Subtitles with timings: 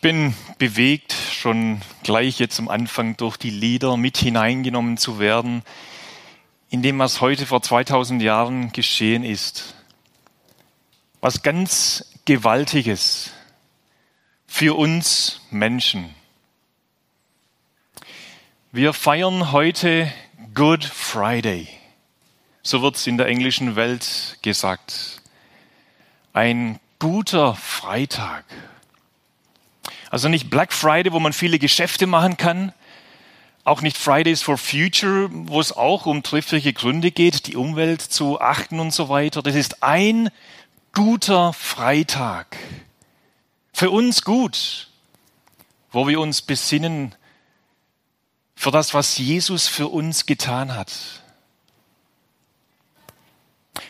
[0.00, 5.62] Ich bin bewegt, schon gleich jetzt am Anfang durch die Lieder mit hineingenommen zu werden,
[6.70, 9.74] in dem, was heute vor 2000 Jahren geschehen ist.
[11.20, 13.32] Was ganz Gewaltiges
[14.46, 16.14] für uns Menschen.
[18.72, 20.10] Wir feiern heute
[20.54, 21.68] Good Friday.
[22.62, 25.20] So wird es in der englischen Welt gesagt.
[26.32, 28.46] Ein guter Freitag.
[30.10, 32.72] Also nicht Black Friday, wo man viele Geschäfte machen kann.
[33.62, 38.40] Auch nicht Fridays for Future, wo es auch um triftige Gründe geht, die Umwelt zu
[38.40, 39.42] achten und so weiter.
[39.42, 40.30] Das ist ein
[40.92, 42.56] guter Freitag.
[43.72, 44.88] Für uns gut,
[45.92, 47.14] wo wir uns besinnen
[48.56, 50.92] für das, was Jesus für uns getan hat.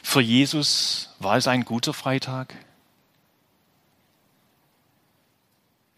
[0.02, 2.54] Für Jesus war es ein guter Freitag.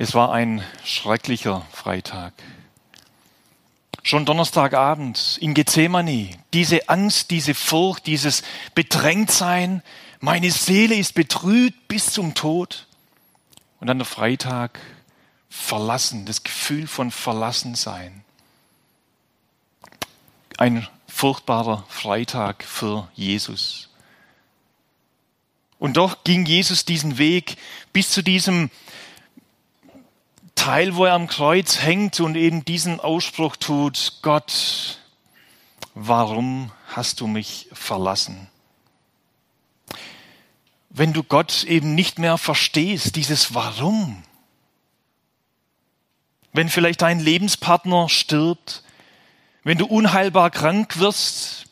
[0.02, 2.32] Es war ein schrecklicher Freitag.
[4.02, 8.42] Schon Donnerstagabend in Gethsemane, diese Angst, diese Furcht, dieses
[8.74, 9.80] Bedrängtsein,
[10.18, 12.88] meine Seele ist betrübt bis zum Tod.
[13.78, 14.80] Und dann der Freitag,
[15.48, 18.24] verlassen, das Gefühl von Verlassensein.
[20.58, 23.88] Ein furchtbarer Freitag für Jesus.
[25.78, 27.56] Und doch ging Jesus diesen Weg
[27.92, 28.68] bis zu diesem
[30.62, 35.00] Teil, wo er am Kreuz hängt und eben diesen Ausspruch tut, Gott,
[35.94, 38.46] warum hast du mich verlassen?
[40.88, 44.22] Wenn du Gott eben nicht mehr verstehst, dieses Warum,
[46.52, 48.84] wenn vielleicht dein Lebenspartner stirbt,
[49.64, 51.64] wenn du unheilbar krank wirst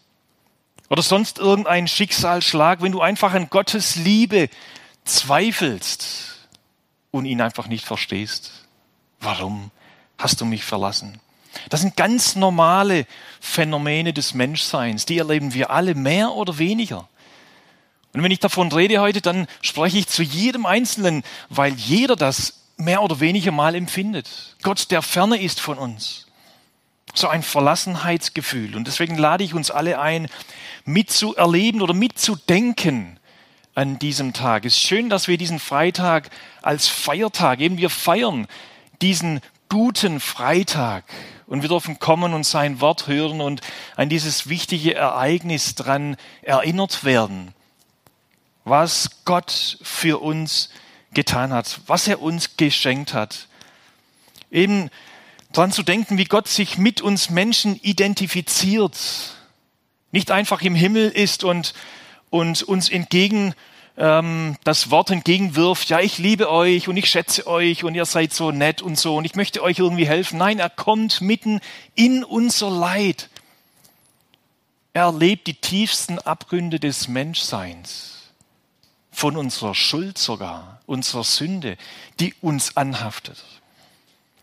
[0.88, 4.48] oder sonst irgendein Schicksalsschlag, wenn du einfach an Gottes Liebe
[5.04, 6.48] zweifelst
[7.12, 8.66] und ihn einfach nicht verstehst.
[9.20, 9.70] Warum
[10.18, 11.20] hast du mich verlassen?
[11.68, 13.06] Das sind ganz normale
[13.40, 17.08] Phänomene des Menschseins, die erleben wir alle mehr oder weniger.
[18.12, 22.60] Und wenn ich davon rede heute, dann spreche ich zu jedem Einzelnen, weil jeder das
[22.76, 24.56] mehr oder weniger mal empfindet.
[24.62, 26.26] Gott, der ferne ist von uns.
[27.14, 28.74] So ein Verlassenheitsgefühl.
[28.74, 30.28] Und deswegen lade ich uns alle ein,
[30.84, 33.18] mitzuerleben oder mitzudenken
[33.74, 34.64] an diesem Tag.
[34.64, 36.30] Es ist schön, dass wir diesen Freitag
[36.62, 38.48] als Feiertag, eben wir feiern
[39.02, 41.04] diesen guten Freitag.
[41.46, 43.60] Und wir dürfen kommen und sein Wort hören und
[43.96, 47.54] an dieses wichtige Ereignis dran erinnert werden,
[48.64, 50.70] was Gott für uns
[51.12, 53.48] getan hat, was er uns geschenkt hat.
[54.50, 54.90] Eben
[55.52, 58.96] dran zu denken, wie Gott sich mit uns Menschen identifiziert,
[60.12, 61.74] nicht einfach im Himmel ist und,
[62.30, 63.54] und uns entgegen
[64.00, 68.32] ähm, das Wort entgegenwirft, ja, ich liebe euch und ich schätze euch und ihr seid
[68.32, 70.38] so nett und so und ich möchte euch irgendwie helfen.
[70.38, 71.60] Nein, er kommt mitten
[71.94, 73.28] in unser Leid.
[74.94, 78.30] Er erlebt die tiefsten Abgründe des Menschseins,
[79.12, 81.76] von unserer Schuld sogar, unserer Sünde,
[82.20, 83.44] die uns anhaftet.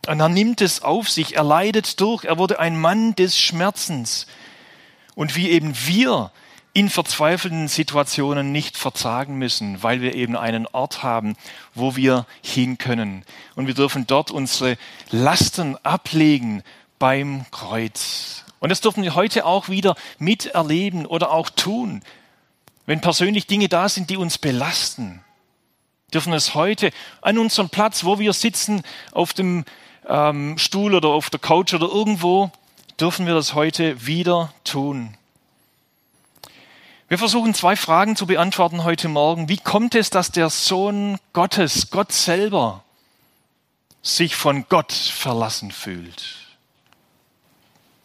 [0.07, 4.27] Und er nimmt es auf sich, er leidet durch, er wurde ein Mann des Schmerzens.
[5.15, 6.31] Und wie eben wir
[6.77, 11.35] in verzweifelten Situationen nicht verzagen müssen, weil wir eben einen Ort haben,
[11.73, 13.25] wo wir hin können.
[13.55, 14.77] Und wir dürfen dort unsere
[15.09, 16.61] Lasten ablegen
[16.99, 18.45] beim Kreuz.
[18.59, 22.03] Und das dürfen wir heute auch wieder miterleben oder auch tun.
[22.85, 25.23] Wenn persönlich Dinge da sind, die uns belasten,
[26.13, 26.91] dürfen es heute
[27.23, 28.83] an unserem Platz, wo wir sitzen,
[29.13, 29.65] auf dem
[30.07, 32.51] ähm, Stuhl oder auf der Couch oder irgendwo,
[32.99, 35.16] dürfen wir das heute wieder tun.
[37.09, 39.47] Wir versuchen zwei Fragen zu beantworten heute Morgen.
[39.47, 42.83] Wie kommt es, dass der Sohn Gottes, Gott selber,
[44.01, 46.35] sich von Gott verlassen fühlt?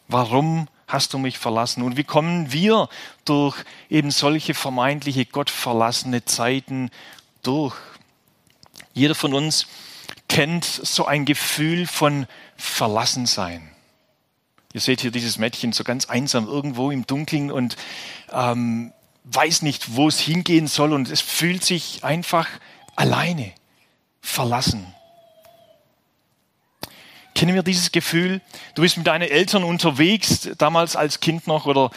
[0.06, 1.82] Warum hast du mich verlassen?
[1.82, 2.88] Und wie kommen wir
[3.24, 3.56] durch
[3.90, 6.88] eben solche vermeintliche gottverlassene Zeiten
[7.42, 7.74] durch?
[8.94, 9.66] Jeder von uns
[10.28, 13.68] kennt so ein Gefühl von Verlassensein.
[14.72, 17.76] Ihr seht hier dieses Mädchen so ganz einsam irgendwo im Dunkeln und
[18.32, 18.92] ähm,
[19.24, 22.48] weiß nicht, wo es hingehen soll und es fühlt sich einfach
[22.96, 23.52] alleine,
[24.20, 24.86] verlassen.
[27.34, 28.40] Kennen wir dieses Gefühl?
[28.74, 31.90] Du bist mit deinen Eltern unterwegs, damals als Kind noch, oder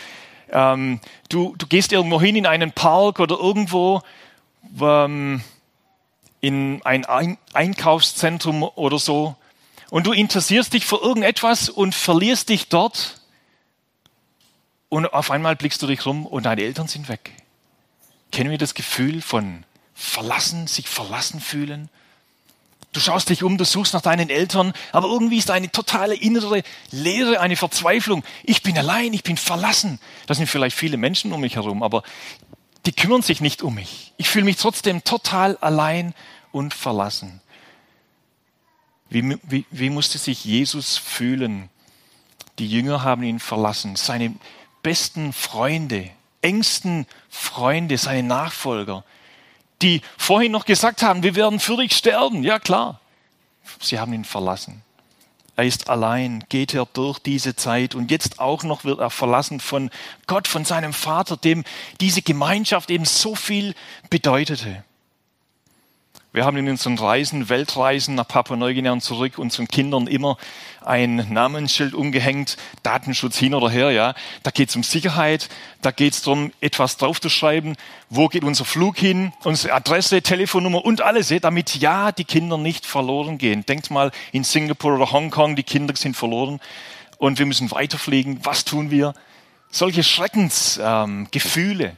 [0.51, 0.99] ähm,
[1.29, 4.01] du, du gehst irgendwo hin in einen Park oder irgendwo
[4.81, 5.41] ähm,
[6.41, 7.05] in ein
[7.53, 9.35] Einkaufszentrum oder so
[9.89, 13.21] und du interessierst dich für irgendetwas und verlierst dich dort
[14.95, 17.33] und auf einmal blickst du dich rum und deine Eltern sind weg.
[18.31, 21.89] Kennen wir das Gefühl von verlassen, sich verlassen fühlen?
[22.93, 26.63] Du schaust dich um, du suchst nach deinen Eltern, aber irgendwie ist eine totale innere
[26.91, 28.23] Leere, eine Verzweiflung.
[28.43, 29.99] Ich bin allein, ich bin verlassen.
[30.27, 32.01] Das sind vielleicht viele Menschen um mich herum, aber
[32.85, 34.13] die kümmern sich nicht um mich.
[34.15, 36.13] Ich fühle mich trotzdem total allein
[36.53, 37.41] und verlassen.
[39.09, 41.69] Wie, wie, wie musste sich Jesus fühlen?
[42.59, 43.97] Die Jünger haben ihn verlassen.
[43.97, 44.33] Seine
[44.85, 46.11] besten Freunde,
[46.43, 49.03] engsten Freunde, seine Nachfolger,
[49.81, 52.43] die vorhin noch gesagt haben, wir werden für dich sterben.
[52.43, 52.99] Ja klar,
[53.81, 54.83] sie haben ihn verlassen.
[55.55, 59.59] Er ist allein, geht er durch diese Zeit und jetzt auch noch wird er verlassen
[59.59, 59.89] von
[60.27, 61.63] Gott, von seinem Vater, dem
[61.99, 63.73] diese Gemeinschaft eben so viel
[64.11, 64.83] bedeutete.
[66.35, 70.37] Wir haben in unseren Reisen, Weltreisen nach Papua-Neuguinea und zurück unseren Kindern immer
[70.83, 74.13] ein Namensschild umgehängt, Datenschutz hin oder her, ja.
[74.43, 75.47] Da geht es um Sicherheit,
[75.81, 77.77] da geht es darum, etwas draufzuschreiben,
[78.09, 82.85] wo geht unser Flug hin, unsere Adresse, Telefonnummer und alles, damit ja die Kinder nicht
[82.85, 83.65] verloren gehen.
[83.65, 86.59] Denkt mal in Singapur oder Hongkong, die Kinder sind verloren
[87.17, 88.41] und wir müssen weiterfliegen.
[88.43, 89.13] Was tun wir?
[89.69, 91.85] Solche Schreckensgefühle.
[91.85, 91.97] Ähm,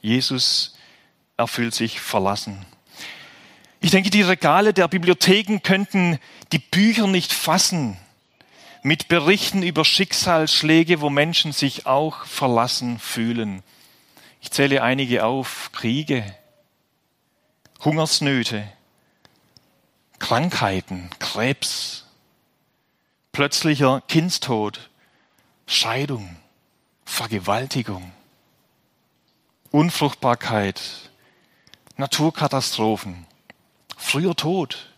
[0.00, 0.76] Jesus
[1.36, 2.64] erfüllt sich verlassen.
[3.84, 6.18] Ich denke, die Regale der Bibliotheken könnten
[6.52, 7.98] die Bücher nicht fassen
[8.82, 13.62] mit Berichten über Schicksalsschläge, wo Menschen sich auch verlassen fühlen.
[14.40, 15.70] Ich zähle einige auf.
[15.72, 16.24] Kriege,
[17.84, 18.66] Hungersnöte,
[20.18, 22.06] Krankheiten, Krebs,
[23.32, 24.88] plötzlicher Kindstod,
[25.66, 26.36] Scheidung,
[27.04, 28.12] Vergewaltigung,
[29.70, 30.80] Unfruchtbarkeit,
[31.98, 33.26] Naturkatastrophen,
[34.04, 34.90] früher Tod.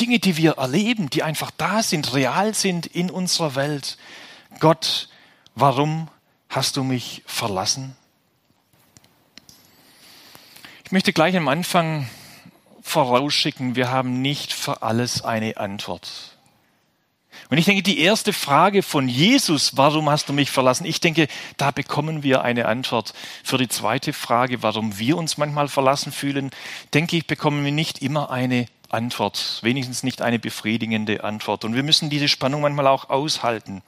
[0.00, 3.98] Dinge, die wir erleben, die einfach da sind, real sind in unserer Welt.
[4.58, 5.08] Gott,
[5.54, 6.08] warum
[6.48, 7.94] hast du mich verlassen?
[10.84, 12.08] Ich möchte gleich am Anfang
[12.82, 16.29] vorausschicken, wir haben nicht für alles eine Antwort.
[17.48, 20.84] Und ich denke, die erste Frage von Jesus, warum hast du mich verlassen?
[20.84, 21.26] Ich denke,
[21.56, 23.14] da bekommen wir eine Antwort.
[23.42, 26.50] Für die zweite Frage, warum wir uns manchmal verlassen fühlen,
[26.94, 31.64] denke ich, bekommen wir nicht immer eine Antwort, wenigstens nicht eine befriedigende Antwort.
[31.64, 33.82] Und wir müssen diese Spannung manchmal auch aushalten.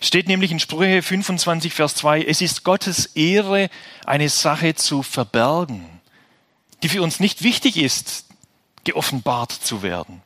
[0.00, 3.70] Steht nämlich in Sprüche 25, Vers 2, es ist Gottes Ehre,
[4.04, 5.84] eine Sache zu verbergen,
[6.82, 8.26] die für uns nicht wichtig ist,
[8.84, 10.22] geoffenbart zu werden.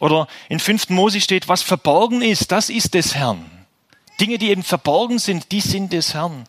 [0.00, 0.90] Oder in 5.
[0.90, 3.50] Mose steht, was verborgen ist, das ist des Herrn.
[4.20, 6.46] Dinge, die eben verborgen sind, die sind des Herrn.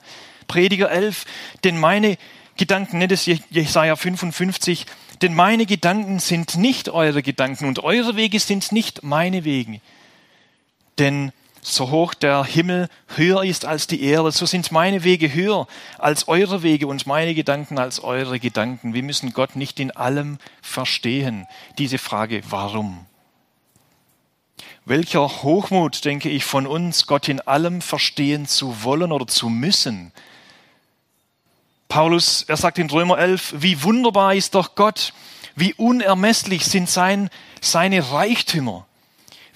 [0.48, 1.26] Prediger 11,
[1.64, 2.18] denn meine
[2.58, 4.86] Gedanken, nennt es Jesaja 55,
[5.22, 9.82] denn meine Gedanken sind nicht eure Gedanken und eure Wege sind nicht meine Wege.
[11.00, 11.32] Denn
[11.62, 15.68] so hoch der Himmel höher ist als die Erde, so sind meine Wege höher
[15.98, 18.94] als eure Wege und meine Gedanken als eure Gedanken.
[18.94, 21.48] Wir müssen Gott nicht in allem verstehen.
[21.78, 23.06] Diese Frage, warum?
[24.88, 30.12] Welcher Hochmut, denke ich, von uns, Gott in allem verstehen zu wollen oder zu müssen.
[31.88, 35.14] Paulus, er sagt in Römer 11, wie wunderbar ist doch Gott,
[35.56, 38.86] wie unermesslich sind sein, seine Reichtümer,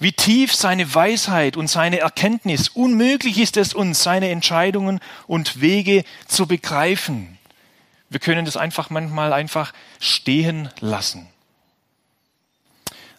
[0.00, 2.68] wie tief seine Weisheit und seine Erkenntnis.
[2.68, 4.98] Unmöglich ist es uns, seine Entscheidungen
[5.28, 7.38] und Wege zu begreifen.
[8.08, 11.28] Wir können das einfach manchmal einfach stehen lassen.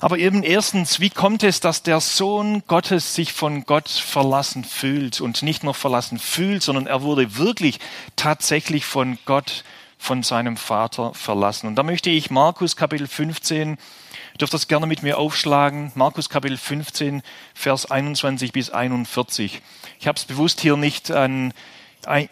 [0.02, 5.22] Aber eben erstens, wie kommt es, dass der Sohn Gottes sich von Gott verlassen fühlt
[5.22, 7.80] und nicht nur verlassen fühlt, sondern er wurde wirklich
[8.16, 9.64] tatsächlich von Gott,
[10.00, 11.68] von seinem Vater verlassen.
[11.68, 13.78] Und da möchte ich Markus Kapitel 15, ihr
[14.40, 17.22] dürft das gerne mit mir aufschlagen, Markus Kapitel 15,
[17.54, 19.62] Vers 21 bis 41.
[20.00, 21.54] Ich habe es bewusst hier nicht an,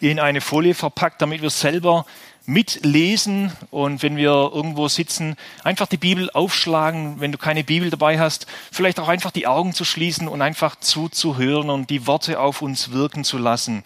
[0.00, 2.04] in eine Folie verpackt, damit wir selber
[2.46, 8.18] mitlesen und wenn wir irgendwo sitzen, einfach die Bibel aufschlagen, wenn du keine Bibel dabei
[8.18, 12.62] hast, vielleicht auch einfach die Augen zu schließen und einfach zuzuhören und die Worte auf
[12.62, 13.84] uns wirken zu lassen.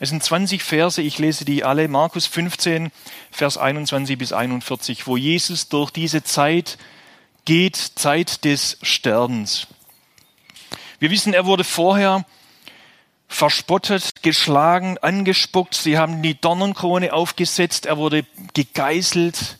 [0.00, 2.90] Es sind 20 Verse, ich lese die alle, Markus 15,
[3.30, 6.78] Vers 21 bis 41, wo Jesus durch diese Zeit
[7.44, 9.68] geht, Zeit des Sterbens.
[10.98, 12.24] Wir wissen, er wurde vorher
[13.32, 15.74] verspottet, geschlagen, angespuckt.
[15.74, 17.86] Sie haben die Dornenkrone aufgesetzt.
[17.86, 18.24] Er wurde
[18.54, 19.58] gegeißelt.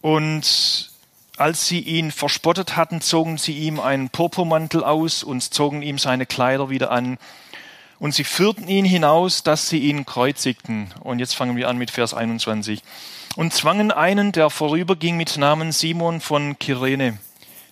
[0.00, 0.90] Und
[1.36, 6.26] als sie ihn verspottet hatten, zogen sie ihm einen Purpurmantel aus und zogen ihm seine
[6.26, 7.18] Kleider wieder an.
[7.98, 10.92] Und sie führten ihn hinaus, dass sie ihn kreuzigten.
[11.00, 12.82] Und jetzt fangen wir an mit Vers 21.
[13.36, 17.18] Und zwangen einen, der vorüberging mit Namen Simon von Kyrene,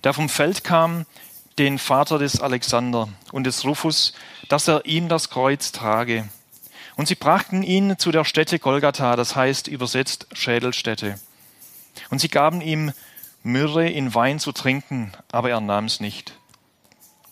[0.03, 1.07] der vom Feld kam,
[1.59, 4.13] den Vater des Alexander und des Rufus,
[4.49, 6.29] dass er ihm das Kreuz trage.
[6.97, 11.19] Und sie brachten ihn zu der Stätte Golgatha, das heißt übersetzt Schädelstätte.
[12.11, 12.93] Und sie gaben ihm
[13.43, 16.39] Myrrhe in Wein zu trinken, aber er nahm es nicht.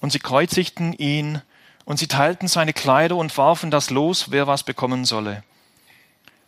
[0.00, 1.42] Und sie kreuzigten ihn,
[1.84, 5.42] und sie teilten seine Kleider und warfen das los, wer was bekommen solle.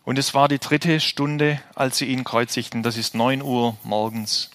[0.05, 4.51] Und es war die dritte Stunde, als sie ihn kreuzigten, das ist neun Uhr morgens.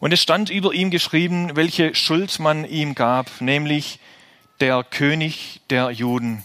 [0.00, 3.98] Und es stand über ihm geschrieben, welche Schuld man ihm gab, nämlich
[4.60, 6.44] der König der Juden.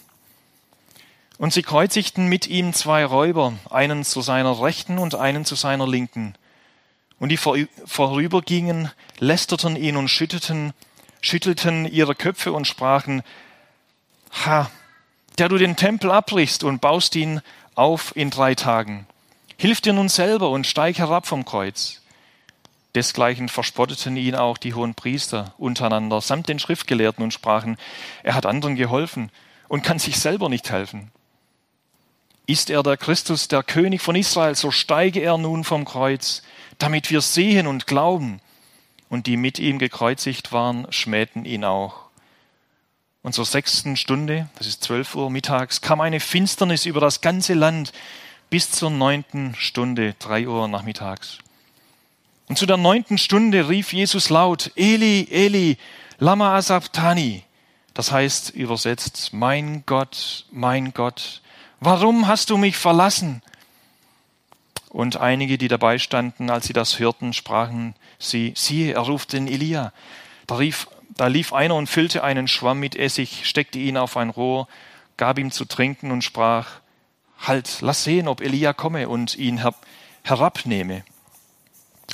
[1.38, 5.88] Und sie kreuzigten mit ihm zwei Räuber, einen zu seiner Rechten und einen zu seiner
[5.88, 6.36] Linken.
[7.20, 10.74] Und die vorübergingen, lästerten ihn und schütteten,
[11.22, 13.24] schüttelten ihre Köpfe und sprachen,
[14.46, 14.70] Ha,
[15.38, 17.42] der du den Tempel abbrichst und baust ihn
[17.76, 19.08] auf in drei Tagen.
[19.58, 22.02] Hilf dir nun selber und steig herab vom Kreuz.
[22.96, 27.78] Desgleichen verspotteten ihn auch die hohen Priester untereinander samt den Schriftgelehrten und sprachen,
[28.24, 29.32] er hat anderen geholfen
[29.68, 31.12] und kann sich selber nicht helfen.
[32.48, 36.42] Ist er der Christus, der König von Israel, so steige er nun vom Kreuz,
[36.80, 38.42] damit wir sehen und glauben.
[39.08, 42.10] Und die mit ihm gekreuzigt waren, schmähten ihn auch.
[43.22, 47.54] Und zur sechsten Stunde, das ist zwölf Uhr mittags, kam eine Finsternis über das ganze
[47.54, 47.92] Land
[48.50, 51.40] bis zur neunten Stunde, drei Uhr nachmittags.
[52.50, 55.78] Und zu der neunten Stunde rief Jesus laut, Eli, Eli,
[56.18, 57.44] lama asabtani.
[57.94, 61.42] Das heißt übersetzt, mein Gott, mein Gott,
[61.80, 63.44] warum hast du mich verlassen?
[64.90, 69.48] Und einige, die dabei standen, als sie das hörten, sprachen sie, siehe, er ruft den
[69.48, 69.94] Elia.
[70.48, 74.32] Da, rief, da lief einer und füllte einen Schwamm mit Essig, steckte ihn auf ein
[74.32, 74.68] Rohr,
[75.18, 76.80] gab ihm zu trinken und sprach,
[77.40, 79.76] halt, lass sehen, ob Elia komme und ihn her
[80.24, 81.04] herabnehme.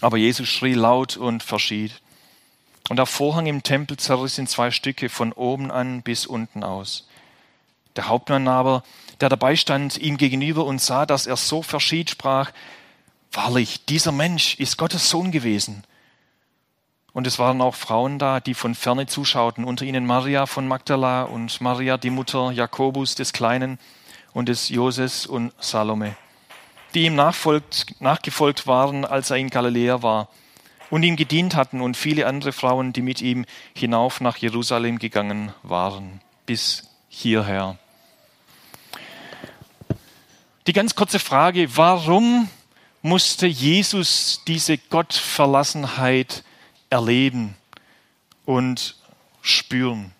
[0.01, 2.01] Aber Jesus schrie laut und verschied.
[2.89, 7.07] Und der Vorhang im Tempel zerriss in zwei Stücke von oben an bis unten aus.
[7.95, 8.83] Der Hauptmann aber,
[9.21, 12.51] der dabei stand, ihm gegenüber und sah, dass er so verschied, sprach,
[13.35, 15.83] Wahrlich, dieser Mensch ist Gottes Sohn gewesen.
[17.11, 21.23] Und es waren auch Frauen da, die von ferne zuschauten, unter ihnen Maria von Magdala
[21.23, 23.77] und Maria, die Mutter Jakobus des Kleinen
[24.33, 26.15] und des Joses und Salome,
[26.95, 30.29] die ihm nachgefolgt waren, als er in Galiläa war
[30.89, 35.53] und ihm gedient hatten und viele andere Frauen, die mit ihm hinauf nach Jerusalem gegangen
[35.61, 37.77] waren, bis hierher.
[40.67, 42.49] Die ganz kurze Frage, warum
[43.01, 46.43] musste Jesus diese Gottverlassenheit
[46.89, 47.55] erleben
[48.45, 48.95] und
[49.41, 50.11] spüren?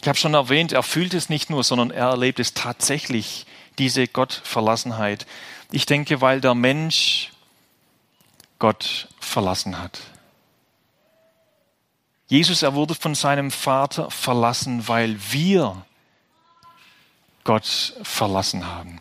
[0.00, 3.46] Ich habe schon erwähnt, er fühlt es nicht nur, sondern er erlebt es tatsächlich,
[3.78, 5.26] diese Gottverlassenheit.
[5.70, 7.32] Ich denke, weil der Mensch
[8.58, 10.00] Gott verlassen hat.
[12.28, 15.84] Jesus, er wurde von seinem Vater verlassen, weil wir
[17.44, 19.00] Gott verlassen haben.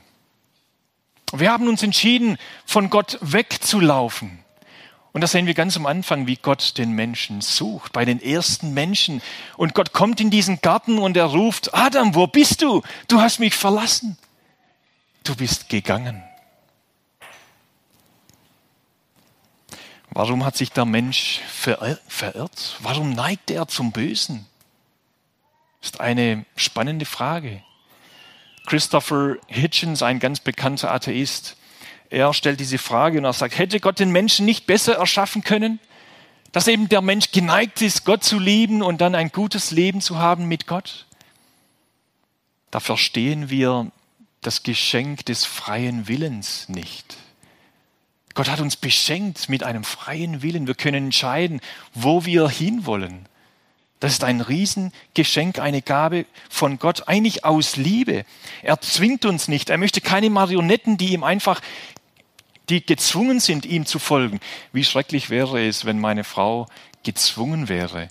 [1.33, 4.39] Wir haben uns entschieden, von Gott wegzulaufen.
[5.11, 8.73] Und das sehen wir ganz am Anfang, wie Gott den Menschen sucht, bei den ersten
[8.73, 9.21] Menschen.
[9.55, 12.83] Und Gott kommt in diesen Garten und er ruft, Adam, wo bist du?
[13.07, 14.17] Du hast mich verlassen.
[15.25, 16.23] Du bist gegangen.
[20.11, 22.77] Warum hat sich der Mensch verirrt?
[22.79, 24.45] Warum neigt er zum Bösen?
[25.81, 27.63] Ist eine spannende Frage.
[28.67, 31.57] Christopher Hitchens, ein ganz bekannter Atheist,
[32.11, 35.79] er stellt diese Frage und er sagt, hätte Gott den Menschen nicht besser erschaffen können?
[36.51, 40.19] Dass eben der Mensch geneigt ist, Gott zu lieben und dann ein gutes Leben zu
[40.19, 41.07] haben mit Gott?
[42.69, 43.91] Da verstehen wir
[44.45, 47.17] das Geschenk des freien Willens nicht.
[48.35, 50.67] Gott hat uns beschenkt mit einem freien Willen.
[50.67, 51.61] Wir können entscheiden,
[51.93, 53.27] wo wir hinwollen.
[54.01, 58.25] Das ist ein Riesengeschenk, eine Gabe von Gott, eigentlich aus Liebe.
[58.61, 59.69] Er zwingt uns nicht.
[59.69, 61.61] Er möchte keine Marionetten, die ihm einfach,
[62.69, 64.41] die gezwungen sind, ihm zu folgen.
[64.73, 66.67] Wie schrecklich wäre es, wenn meine Frau
[67.03, 68.09] gezwungen wäre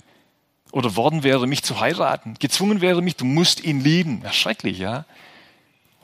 [0.71, 2.33] oder worden wäre, mich zu heiraten.
[2.39, 4.21] Gezwungen wäre mich, du musst ihn lieben.
[4.23, 5.05] Ja, schrecklich, ja.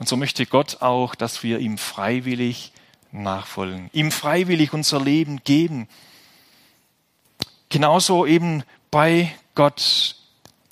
[0.02, 2.72] Und so möchte Gott auch, dass wir ihm freiwillig
[3.12, 5.86] nachfolgen, ihm freiwillig unser Leben geben.
[7.68, 10.16] Genauso eben bei Gott.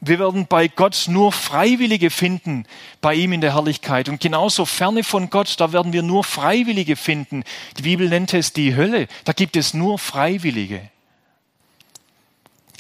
[0.01, 2.67] Wir werden bei Gott nur Freiwillige finden,
[3.01, 4.09] bei ihm in der Herrlichkeit.
[4.09, 7.45] Und genauso ferne von Gott, da werden wir nur Freiwillige finden.
[7.79, 9.07] Die Bibel nennt es die Hölle.
[9.25, 10.91] Da gibt es nur Freiwillige.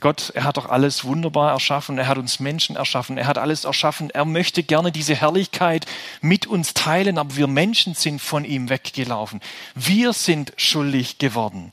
[0.00, 1.98] Gott, er hat doch alles wunderbar erschaffen.
[1.98, 3.18] Er hat uns Menschen erschaffen.
[3.18, 4.10] Er hat alles erschaffen.
[4.10, 5.86] Er möchte gerne diese Herrlichkeit
[6.20, 9.40] mit uns teilen, aber wir Menschen sind von ihm weggelaufen.
[9.74, 11.72] Wir sind schuldig geworden.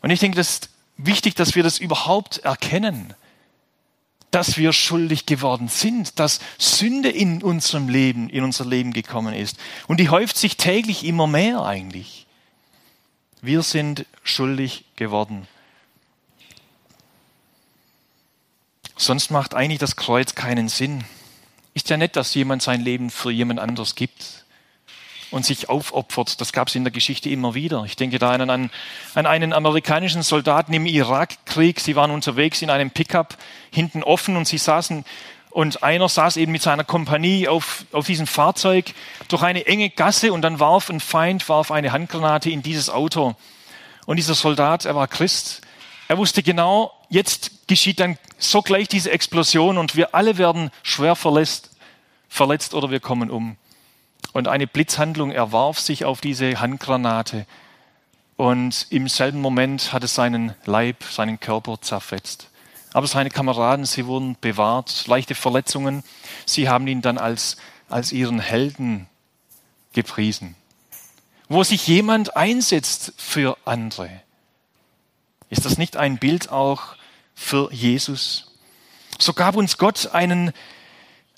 [0.00, 3.14] Und ich denke, das ist wichtig, dass wir das überhaupt erkennen.
[4.30, 9.56] dass wir schuldig geworden sind, dass Sünde in unserem Leben, in unser Leben gekommen ist.
[9.86, 12.26] Und die häuft sich täglich immer mehr eigentlich.
[13.40, 15.48] Wir sind schuldig geworden.
[19.00, 21.04] Sonst macht eigentlich das Kreuz keinen Sinn.
[21.72, 24.44] Ist ja nett, dass jemand sein Leben für jemand anders gibt
[25.30, 26.40] und sich aufopfert.
[26.40, 27.84] Das gab es in der Geschichte immer wieder.
[27.84, 28.70] Ich denke da an, an,
[29.14, 31.78] an einen amerikanischen Soldaten im Irakkrieg.
[31.78, 33.38] Sie waren unterwegs in einem Pickup,
[33.70, 35.04] hinten offen und sie saßen
[35.50, 38.92] und einer saß eben mit seiner Kompanie auf, auf diesem Fahrzeug
[39.28, 43.36] durch eine enge Gasse und dann warf ein Feind, warf eine Handgranate in dieses Auto.
[44.06, 45.62] Und dieser Soldat, er war Christ,
[46.08, 51.70] er wusste genau, jetzt geschieht dann sogleich diese Explosion und wir alle werden schwer verletzt,
[52.28, 53.56] verletzt oder wir kommen um.
[54.32, 57.46] Und eine Blitzhandlung, er warf sich auf diese Handgranate
[58.36, 62.50] und im selben Moment hat es seinen Leib, seinen Körper zerfetzt.
[62.92, 66.04] Aber seine Kameraden, sie wurden bewahrt, leichte Verletzungen.
[66.46, 67.56] Sie haben ihn dann als,
[67.88, 69.08] als ihren Helden
[69.92, 70.54] gepriesen.
[71.48, 74.08] Wo sich jemand einsetzt für andere.
[75.50, 76.96] Ist das nicht ein Bild auch
[77.34, 78.52] für Jesus?
[79.18, 80.52] So gab uns Gott einen,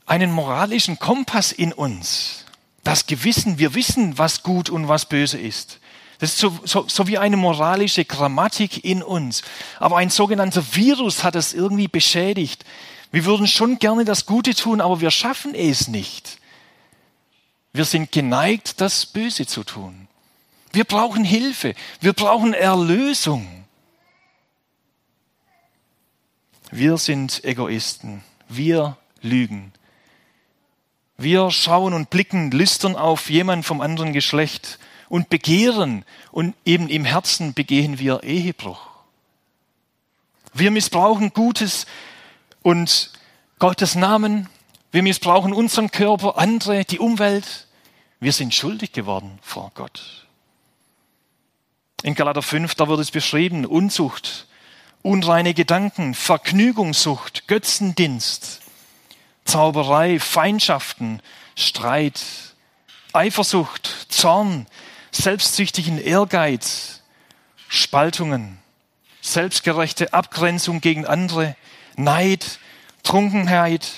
[0.06, 2.44] einen moralischen Kompass in uns
[2.84, 5.78] das Gewissen, wir wissen, was gut und was böse ist.
[6.18, 9.42] Das ist so, so, so wie eine moralische Grammatik in uns.
[9.78, 12.64] Aber ein sogenannter Virus hat es irgendwie beschädigt.
[13.10, 16.38] Wir würden schon gerne das Gute tun, aber wir schaffen es nicht.
[17.72, 20.08] Wir sind geneigt, das Böse zu tun.
[20.72, 21.74] Wir brauchen Hilfe.
[22.00, 23.59] Wir brauchen Erlösung.
[26.72, 28.22] Wir sind Egoisten.
[28.48, 29.72] Wir lügen.
[31.16, 37.04] Wir schauen und blicken lüstern auf jemanden vom anderen Geschlecht und begehren und eben im
[37.04, 38.86] Herzen begehen wir Ehebruch.
[40.54, 41.86] Wir missbrauchen Gutes
[42.62, 43.12] und
[43.58, 44.48] Gottes Namen.
[44.92, 47.66] Wir missbrauchen unseren Körper, andere, die Umwelt.
[48.20, 50.26] Wir sind schuldig geworden vor Gott.
[52.02, 54.46] In Galater 5, da wird es beschrieben, Unzucht,
[55.02, 58.60] unreine Gedanken, Vergnügungssucht, Götzendienst,
[59.44, 61.20] Zauberei, Feindschaften,
[61.56, 62.20] Streit,
[63.12, 64.66] Eifersucht, Zorn,
[65.10, 67.02] selbstsüchtigen Ehrgeiz,
[67.68, 68.58] Spaltungen,
[69.20, 71.56] selbstgerechte Abgrenzung gegen andere,
[71.96, 72.58] Neid,
[73.02, 73.92] Trunkenheit,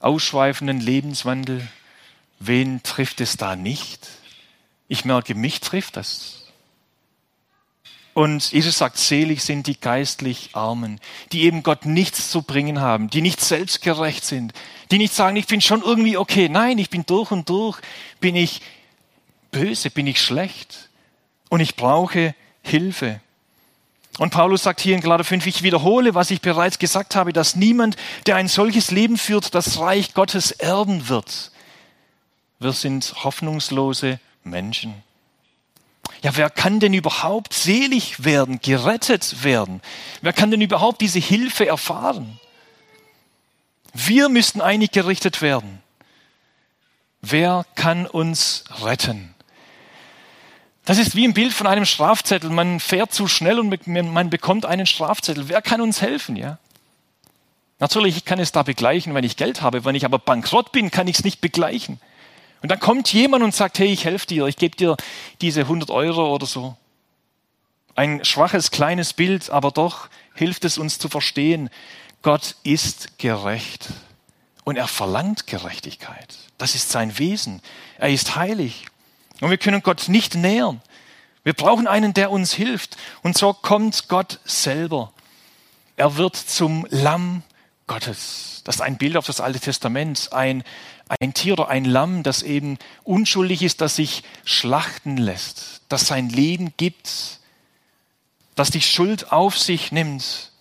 [0.00, 1.66] ausschweifenden Lebenswandel.
[2.40, 4.08] Wen trifft es da nicht?
[4.88, 6.41] Ich merke, mich trifft das.
[8.14, 11.00] Und Jesus sagt, selig sind die geistlich Armen,
[11.32, 14.52] die eben Gott nichts zu bringen haben, die nicht selbstgerecht sind,
[14.90, 16.50] die nicht sagen, ich bin schon irgendwie okay.
[16.50, 17.80] Nein, ich bin durch und durch,
[18.20, 18.60] bin ich
[19.50, 20.90] böse, bin ich schlecht
[21.48, 23.20] und ich brauche Hilfe.
[24.18, 27.56] Und Paulus sagt hier in Galater 5, ich wiederhole, was ich bereits gesagt habe, dass
[27.56, 27.96] niemand,
[28.26, 31.50] der ein solches Leben führt, das Reich Gottes erben wird.
[32.58, 35.02] Wir sind hoffnungslose Menschen.
[36.22, 39.80] Ja, wer kann denn überhaupt selig werden, gerettet werden?
[40.20, 42.38] Wer kann denn überhaupt diese Hilfe erfahren?
[43.92, 45.82] Wir müssten eigentlich gerichtet werden.
[47.20, 49.34] Wer kann uns retten?
[50.84, 52.50] Das ist wie ein Bild von einem Strafzettel.
[52.50, 55.48] Man fährt zu schnell und man bekommt einen Strafzettel.
[55.48, 56.58] Wer kann uns helfen, ja?
[57.78, 59.84] Natürlich, ich kann es da begleichen, wenn ich Geld habe.
[59.84, 62.00] Wenn ich aber bankrott bin, kann ich es nicht begleichen.
[62.62, 64.96] Und dann kommt jemand und sagt, hey, ich helfe dir, ich gebe dir
[65.40, 66.76] diese 100 Euro oder so.
[67.94, 71.68] Ein schwaches, kleines Bild, aber doch hilft es uns zu verstehen,
[72.22, 73.88] Gott ist gerecht
[74.64, 76.38] und er verlangt Gerechtigkeit.
[76.56, 77.60] Das ist sein Wesen.
[77.98, 78.86] Er ist heilig
[79.40, 80.80] und wir können Gott nicht nähern.
[81.44, 82.96] Wir brauchen einen, der uns hilft.
[83.22, 85.12] Und so kommt Gott selber.
[85.96, 87.42] Er wird zum Lamm
[87.88, 88.62] Gottes.
[88.64, 90.32] Das ist ein Bild auf das Alte Testament.
[90.32, 90.62] Ein,
[91.20, 96.28] ein Tier oder ein Lamm, das eben unschuldig ist, das sich schlachten lässt, das sein
[96.28, 97.40] Leben gibt,
[98.54, 100.52] das die Schuld auf sich nimmt.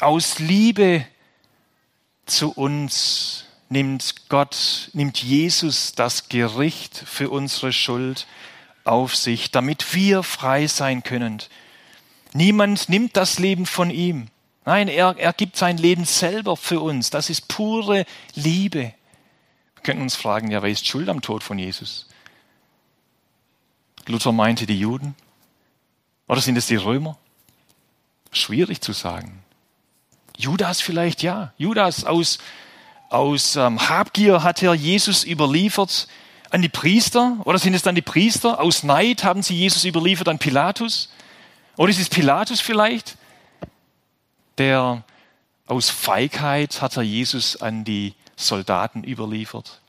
[0.00, 1.06] Aus Liebe
[2.26, 8.26] zu uns nimmt Gott, nimmt Jesus das Gericht für unsere Schuld
[8.84, 11.42] auf sich, damit wir frei sein können.
[12.32, 14.28] Niemand nimmt das Leben von ihm.
[14.64, 17.10] Nein, er, er gibt sein Leben selber für uns.
[17.10, 18.92] Das ist pure Liebe.
[19.80, 22.06] Wir können uns fragen, ja, wer ist schuld am Tod von Jesus?
[24.06, 25.14] Luther meinte die Juden.
[26.28, 27.16] Oder sind es die Römer?
[28.30, 29.42] Schwierig zu sagen.
[30.36, 31.54] Judas vielleicht, ja.
[31.56, 32.40] Judas aus,
[33.08, 36.08] aus ähm, Habgier hat er Jesus überliefert
[36.50, 37.38] an die Priester.
[37.44, 38.60] Oder sind es dann die Priester?
[38.60, 41.10] Aus Neid haben sie Jesus überliefert an Pilatus.
[41.78, 43.16] Oder ist es Pilatus vielleicht,
[44.58, 45.04] der
[45.66, 48.14] aus Feigheit hat er Jesus an die
[48.46, 49.80] Soldaten überliefert?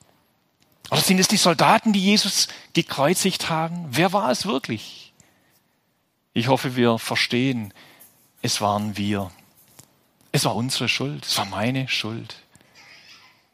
[0.89, 3.85] Oder sind es die Soldaten, die Jesus gekreuzigt haben?
[3.89, 5.13] Wer war es wirklich?
[6.33, 7.73] Ich hoffe, wir verstehen,
[8.41, 9.31] es waren wir.
[10.31, 12.37] Es war unsere Schuld, es war meine Schuld.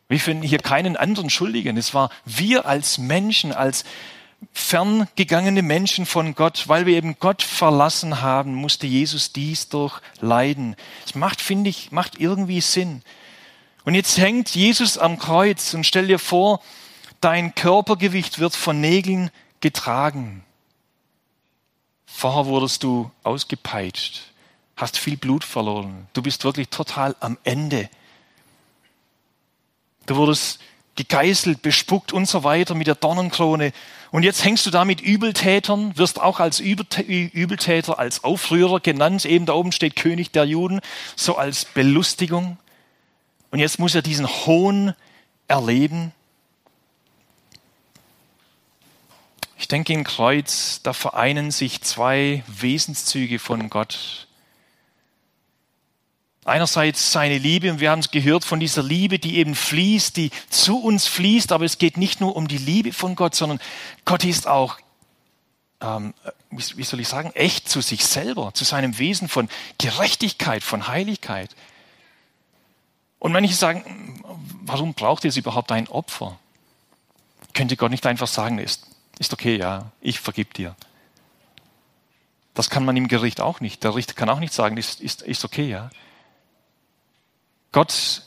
[0.07, 1.75] Wir finden hier keinen anderen Schuldigen.
[1.75, 3.83] Es war wir als Menschen, als
[4.53, 10.75] ferngegangene Menschen von Gott, weil wir eben Gott verlassen haben, musste Jesus dies durchleiden.
[11.05, 13.01] Es macht, finde ich, macht irgendwie Sinn.
[13.87, 16.59] Und jetzt hängt Jesus am Kreuz und stell dir vor,
[17.21, 20.43] dein Körpergewicht wird von Nägeln getragen.
[22.05, 24.23] Vorher wurdest du ausgepeitscht,
[24.75, 26.05] hast viel Blut verloren.
[26.11, 27.89] Du bist wirklich total am Ende.
[30.05, 30.59] Du wurdest
[30.97, 33.71] gegeißelt, bespuckt und so weiter mit der Dornenkrone.
[34.11, 39.23] Und jetzt hängst du da mit Übeltätern, wirst auch als Übeltäter, als Aufrührer genannt.
[39.23, 40.81] Eben da oben steht König der Juden,
[41.15, 42.57] so als Belustigung.
[43.51, 44.93] Und jetzt muss er diesen Hohn
[45.47, 46.11] erleben.
[49.57, 54.27] Ich denke, im Kreuz, da vereinen sich zwei Wesenszüge von Gott.
[56.45, 60.31] Einerseits seine Liebe, und wir haben es gehört von dieser Liebe, die eben fließt, die
[60.49, 63.59] zu uns fließt, aber es geht nicht nur um die Liebe von Gott, sondern
[64.05, 64.77] Gott ist auch,
[65.81, 66.13] ähm,
[66.49, 71.53] wie soll ich sagen, echt zu sich selber, zu seinem Wesen von Gerechtigkeit, von Heiligkeit.
[73.19, 74.21] Und manche sagen,
[74.61, 76.37] warum braucht es überhaupt ein Opfer?
[77.53, 78.87] Könnte Gott nicht einfach sagen, ist
[79.19, 80.75] ist okay, ja, ich vergib dir.
[82.53, 83.83] Das kann man im Gericht auch nicht.
[83.83, 85.89] Der Richter kann auch nicht sagen, ist, ist, ist okay, ja.
[87.71, 88.23] Gott,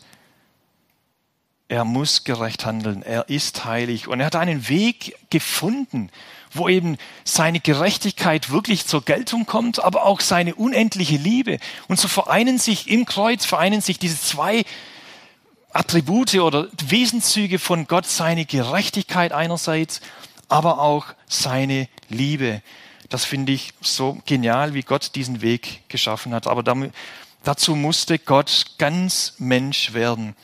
[1.68, 6.10] er muss gerecht handeln, er ist heilig und er hat einen Weg gefunden,
[6.52, 11.58] wo eben seine Gerechtigkeit wirklich zur Geltung kommt, aber auch seine unendliche Liebe.
[11.88, 14.64] Und so vereinen sich im Kreuz, vereinen sich diese zwei
[15.72, 20.00] Attribute oder Wesenszüge von Gott, seine Gerechtigkeit einerseits
[20.50, 22.60] aber auch seine Liebe.
[23.08, 26.46] Das finde ich so genial, wie Gott diesen Weg geschaffen hat.
[26.46, 26.92] Aber damit,
[27.44, 30.36] dazu musste Gott ganz Mensch werden.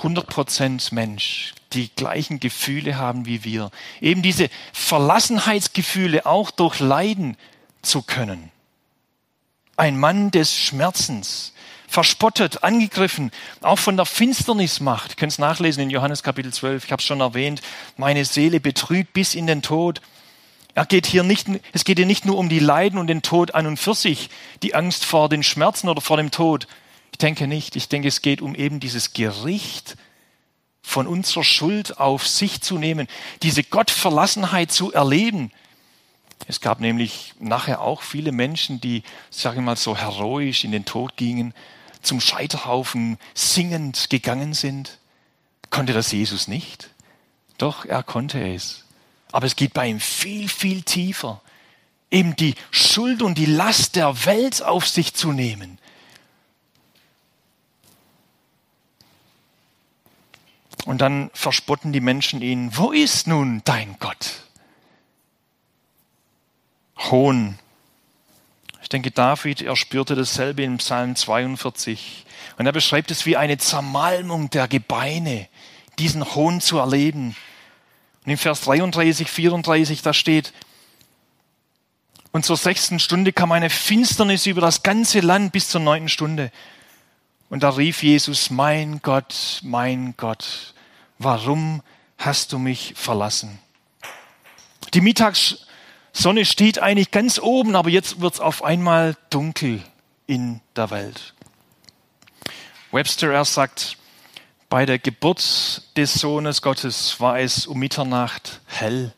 [0.00, 3.70] 100% Mensch, die gleichen Gefühle haben wie wir.
[4.00, 7.36] Eben diese Verlassenheitsgefühle auch durchleiden
[7.82, 8.50] zu können.
[9.76, 11.52] Ein Mann des Schmerzens,
[11.88, 13.30] verspottet, angegriffen,
[13.60, 15.12] auch von der Finsternismacht.
[15.12, 17.62] Ihr könnt es nachlesen in Johannes Kapitel 12, ich habe es schon erwähnt,
[17.96, 20.00] meine Seele betrübt bis in den Tod.
[20.74, 23.54] Er geht hier nicht, es geht hier nicht nur um die Leiden und den Tod
[23.54, 24.30] an und für sich,
[24.62, 26.66] die Angst vor den Schmerzen oder vor dem Tod.
[27.12, 27.76] Ich denke nicht.
[27.76, 29.96] Ich denke, es geht um eben dieses Gericht
[30.82, 33.06] von unserer Schuld auf sich zu nehmen,
[33.42, 35.52] diese Gottverlassenheit zu erleben.
[36.48, 40.84] Es gab nämlich nachher auch viele Menschen, die, sage ich mal, so heroisch in den
[40.84, 41.54] Tod gingen,
[42.02, 44.98] zum Scheiterhaufen singend gegangen sind?
[45.70, 46.90] Konnte das Jesus nicht?
[47.58, 48.84] Doch, er konnte es.
[49.30, 51.40] Aber es geht bei ihm viel, viel tiefer.
[52.10, 55.78] Eben die Schuld und die Last der Welt auf sich zu nehmen.
[60.84, 64.44] Und dann verspotten die Menschen ihn, wo ist nun dein Gott?
[66.98, 67.58] Hohn,
[68.82, 72.26] ich denke, David, er spürte dasselbe im Psalm 42.
[72.58, 75.48] Und er beschreibt es wie eine Zermalmung der Gebeine,
[75.98, 77.36] diesen Hohn zu erleben.
[78.24, 80.52] Und im Vers 33, 34, da steht,
[82.32, 86.50] und zur sechsten Stunde kam eine Finsternis über das ganze Land bis zur neunten Stunde.
[87.50, 90.71] Und da rief Jesus, mein Gott, mein Gott,
[91.24, 91.82] warum
[92.18, 93.58] hast du mich verlassen?
[94.94, 95.66] Die Mittags
[96.12, 99.82] Sonne steht eigentlich ganz oben, aber jetzt wird es auf einmal dunkel
[100.26, 101.34] in der Welt.
[102.90, 103.96] Webster er sagt,
[104.68, 109.14] bei der Geburt des Sohnes Gottes war es um Mitternacht hell.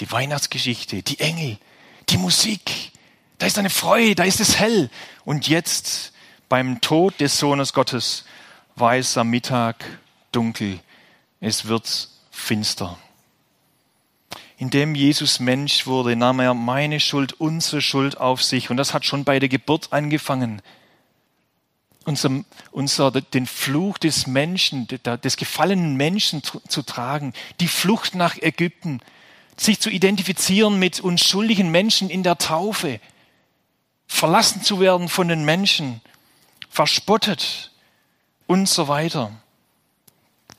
[0.00, 1.58] Die Weihnachtsgeschichte, die Engel,
[2.08, 2.92] die Musik,
[3.36, 4.88] da ist eine Freude, da ist es hell.
[5.26, 6.12] Und jetzt
[6.48, 8.24] beim Tod des Sohnes Gottes
[8.76, 9.84] war es am Mittag
[10.32, 10.80] dunkel.
[11.40, 12.98] Es wird finster.
[14.58, 18.68] Indem Jesus Mensch wurde, nahm er meine Schuld, unsere Schuld auf sich.
[18.68, 20.60] Und das hat schon bei der Geburt angefangen.
[22.04, 29.00] Unser, unser, den Fluch des Menschen, des gefallenen Menschen zu tragen, die Flucht nach Ägypten,
[29.56, 33.00] sich zu identifizieren mit unschuldigen Menschen in der Taufe,
[34.06, 36.02] verlassen zu werden von den Menschen,
[36.68, 37.70] verspottet.
[38.46, 39.32] Und so weiter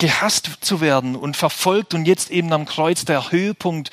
[0.02, 3.92] gehasst zu werden und verfolgt und jetzt eben am Kreuz der Höhepunkt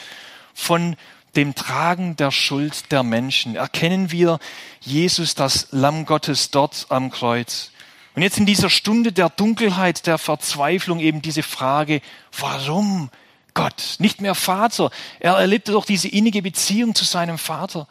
[0.55, 0.97] von
[1.37, 4.39] dem Tragen der Schuld der Menschen, erkennen wir
[4.81, 7.73] Jesus, das Lamm Gottes, dort am Kreuz.
[8.15, 12.01] Und jetzt in dieser Stunde der Dunkelheit, der Verzweiflung eben diese Frage,
[12.37, 13.11] warum
[13.53, 14.91] Gott, nicht mehr Vater?
[15.21, 17.87] Er erlebte doch diese innige Beziehung zu seinem Vater.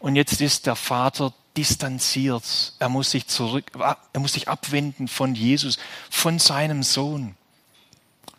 [0.00, 2.74] Und jetzt ist der Vater distanziert.
[2.78, 7.34] Er muss sich zurück, er muss sich abwenden von Jesus, von seinem Sohn,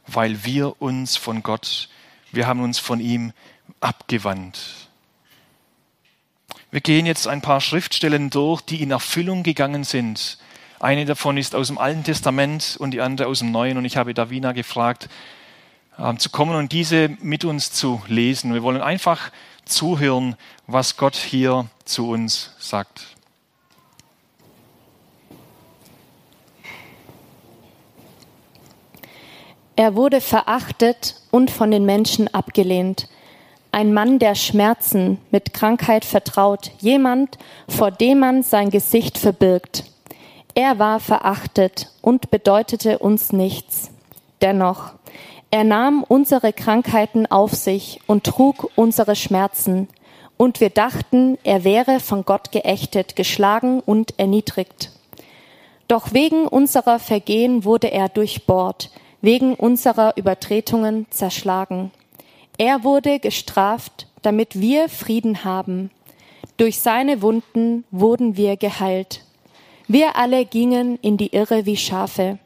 [0.08, 1.90] weil wir uns von Gott,
[2.32, 3.34] wir haben uns von ihm
[3.82, 4.88] abgewandt.
[6.72, 10.38] Wir gehen jetzt ein paar Schriftstellen durch, die in Erfüllung gegangen sind.
[10.80, 13.78] Eine davon ist aus dem Alten Testament und die andere aus dem Neuen.
[13.78, 15.10] Und ich habe Davina gefragt,
[15.98, 18.54] äh, zu kommen und diese mit uns zu lesen.
[18.54, 19.32] Wir wollen einfach
[19.66, 23.16] zuhören, was Gott hier zu uns sagt.
[29.76, 33.08] Er wurde verachtet und von den Menschen abgelehnt.
[33.72, 39.86] Ein Mann der Schmerzen, mit Krankheit vertraut, jemand, vor dem man sein Gesicht verbirgt.
[40.54, 43.90] Er war verachtet und bedeutete uns nichts.
[44.42, 44.94] Dennoch,
[45.52, 49.88] er nahm unsere Krankheiten auf sich und trug unsere Schmerzen.
[50.42, 54.90] Und wir dachten, er wäre von Gott geächtet, geschlagen und erniedrigt.
[55.90, 61.92] Doch wegen unserer Vergehen wurde er durchbohrt, wegen unserer Übertretungen zerschlagen.
[62.58, 65.92] Er wurde gestraft, damit wir Frieden haben.
[66.56, 69.26] Durch seine Wunden wurden wir geheilt.
[69.90, 72.40] Wir alle gingen in die Irre wie Schafe.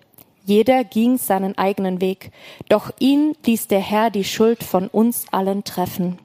[0.46, 2.32] Jeder ging seinen eigenen Weg,
[2.70, 6.18] doch ihn ließ der Herr die Schuld von uns allen treffen.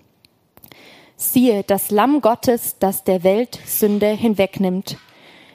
[1.20, 4.98] Siehe, das Lamm Gottes, das der Welt Sünde hinwegnimmt,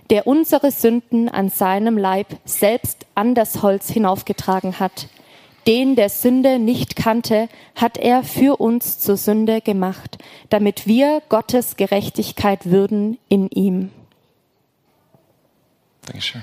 [0.10, 5.08] der unsere Sünden an seinem Leib selbst an das Holz hinaufgetragen hat.
[5.66, 10.18] Den der Sünde nicht kannte, hat er für uns zur Sünde gemacht,
[10.50, 13.90] damit wir Gottes Gerechtigkeit würden in ihm.
[16.06, 16.42] Dankeschön.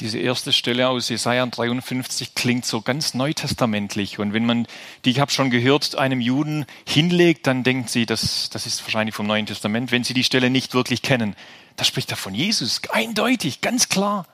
[0.00, 4.18] Diese erste Stelle aus Jesaja 53 klingt so ganz neutestamentlich.
[4.18, 4.66] Und wenn man
[5.04, 9.14] die, ich habe schon gehört, einem Juden hinlegt, dann denkt sie, das, das ist wahrscheinlich
[9.14, 11.36] vom Neuen Testament, wenn sie die Stelle nicht wirklich kennen.
[11.76, 14.26] Da spricht er von Jesus, eindeutig, ganz klar.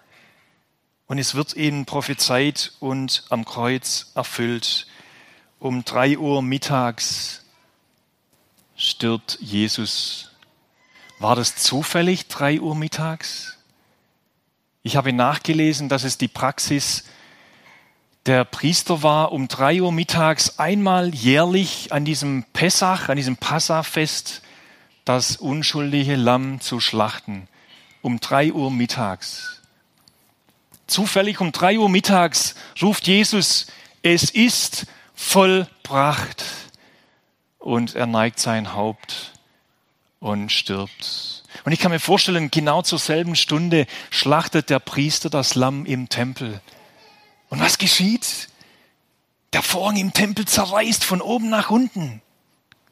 [1.08, 4.86] Und es wird ihnen prophezeit und am Kreuz erfüllt.
[5.58, 7.44] Um drei Uhr mittags
[8.76, 10.30] stirbt Jesus.
[11.18, 13.55] War das zufällig drei Uhr mittags?
[14.86, 17.02] Ich habe nachgelesen, dass es die Praxis
[18.24, 24.42] der Priester war, um drei Uhr mittags einmal jährlich an diesem Pessach, an diesem Passafest,
[25.04, 27.48] das unschuldige Lamm zu schlachten.
[28.00, 29.60] Um drei Uhr mittags.
[30.86, 33.66] Zufällig um drei Uhr mittags ruft Jesus,
[34.02, 36.44] es ist vollbracht.
[37.58, 39.32] Und er neigt sein Haupt
[40.20, 41.35] und stirbt.
[41.66, 46.08] Und ich kann mir vorstellen, genau zur selben Stunde schlachtet der Priester das Lamm im
[46.08, 46.60] Tempel.
[47.48, 48.50] Und was geschieht?
[49.52, 52.22] Der Vorhang im Tempel zerreißt von oben nach unten.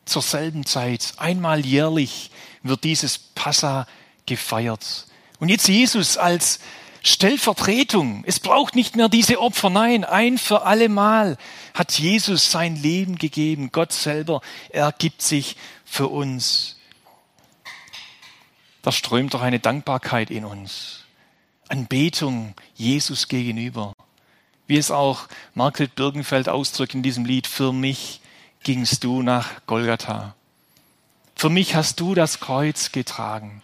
[0.06, 2.32] Zur selben Zeit, einmal jährlich,
[2.64, 3.86] wird dieses Passa
[4.26, 5.06] gefeiert.
[5.38, 6.58] Und jetzt Jesus als
[7.04, 8.24] Stellvertretung.
[8.26, 9.70] Es braucht nicht mehr diese Opfer.
[9.70, 11.36] Nein, ein für alle Mal
[11.74, 13.70] hat Jesus sein Leben gegeben.
[13.70, 16.73] Gott selber, er gibt sich für uns
[18.84, 21.04] da strömt doch eine Dankbarkeit in uns.
[21.68, 23.94] Anbetung Jesus gegenüber.
[24.66, 28.20] Wie es auch Margret Birkenfeld ausdrückt in diesem Lied, für mich
[28.62, 30.34] gingst du nach Golgatha.
[31.34, 33.62] Für mich hast du das Kreuz getragen.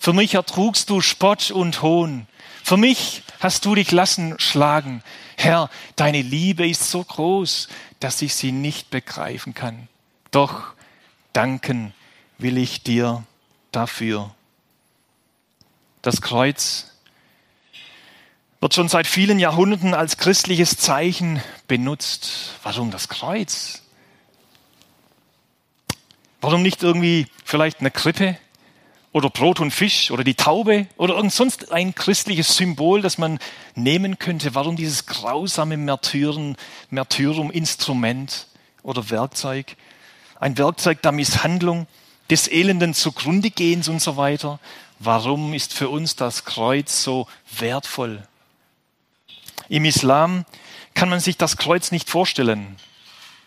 [0.00, 2.26] Für mich ertrugst du Spott und Hohn.
[2.64, 5.04] Für mich hast du dich lassen schlagen.
[5.36, 7.68] Herr, deine Liebe ist so groß,
[8.00, 9.86] dass ich sie nicht begreifen kann.
[10.32, 10.72] Doch
[11.32, 11.94] danken
[12.38, 13.22] will ich dir
[13.70, 14.34] dafür.
[16.02, 16.86] Das Kreuz
[18.60, 22.54] wird schon seit vielen Jahrhunderten als christliches Zeichen benutzt.
[22.62, 23.82] Warum das Kreuz?
[26.40, 28.38] Warum nicht irgendwie vielleicht eine Krippe
[29.12, 33.38] oder Brot und Fisch oder die Taube oder irgend sonst ein christliches Symbol, das man
[33.74, 34.54] nehmen könnte?
[34.54, 36.56] Warum dieses grausame Märtyren,
[36.88, 38.46] Märtyrum Instrument
[38.82, 39.76] oder Werkzeug?
[40.38, 41.86] Ein Werkzeug der Misshandlung,
[42.30, 44.60] des elenden Zugrundegehens und so weiter.
[45.02, 47.26] Warum ist für uns das Kreuz so
[47.58, 48.22] wertvoll?
[49.70, 50.44] Im Islam
[50.92, 52.76] kann man sich das Kreuz nicht vorstellen,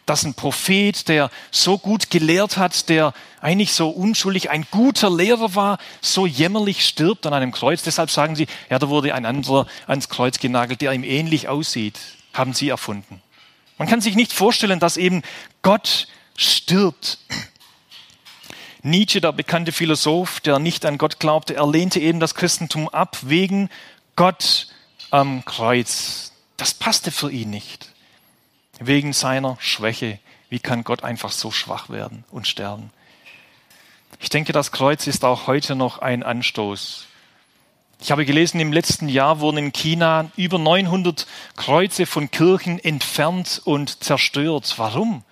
[0.07, 5.53] dass ein Prophet, der so gut gelehrt hat, der eigentlich so unschuldig, ein guter Lehrer
[5.53, 7.83] war, so jämmerlich stirbt an einem Kreuz.
[7.83, 11.99] Deshalb sagen sie, ja, da wurde ein anderer ans Kreuz genagelt, der ihm ähnlich aussieht.
[12.33, 13.21] Haben sie erfunden.
[13.77, 15.21] Man kann sich nicht vorstellen, dass eben
[15.61, 17.19] Gott stirbt.
[18.85, 23.17] Nietzsche, der bekannte Philosoph, der nicht an Gott glaubte, er lehnte eben das Christentum ab
[23.21, 23.69] wegen
[24.17, 24.67] Gott
[25.09, 26.33] am Kreuz.
[26.57, 27.89] Das passte für ihn nicht.
[28.79, 30.19] Wegen seiner Schwäche.
[30.49, 32.91] Wie kann Gott einfach so schwach werden und sterben?
[34.19, 37.07] Ich denke, das Kreuz ist auch heute noch ein Anstoß.
[38.01, 43.61] Ich habe gelesen, im letzten Jahr wurden in China über 900 Kreuze von Kirchen entfernt
[43.63, 44.73] und zerstört.
[44.75, 45.23] Warum?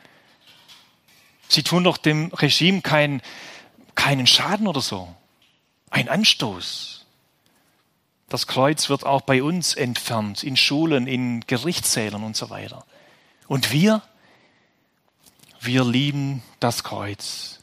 [1.51, 3.21] Sie tun doch dem Regime kein,
[3.93, 5.13] keinen Schaden oder so.
[5.89, 7.05] Ein Anstoß.
[8.29, 12.85] Das Kreuz wird auch bei uns entfernt, in Schulen, in Gerichtssälen und so weiter.
[13.47, 14.01] Und wir?
[15.59, 17.59] Wir lieben das Kreuz.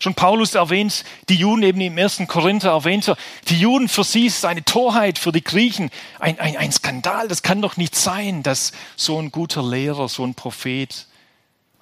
[0.00, 3.16] Schon Paulus erwähnt, die Juden eben im ersten Korinther erwähnt er,
[3.48, 7.28] die Juden für sie ist eine Torheit, für die Griechen ein, ein, ein Skandal.
[7.28, 11.06] Das kann doch nicht sein, dass so ein guter Lehrer, so ein Prophet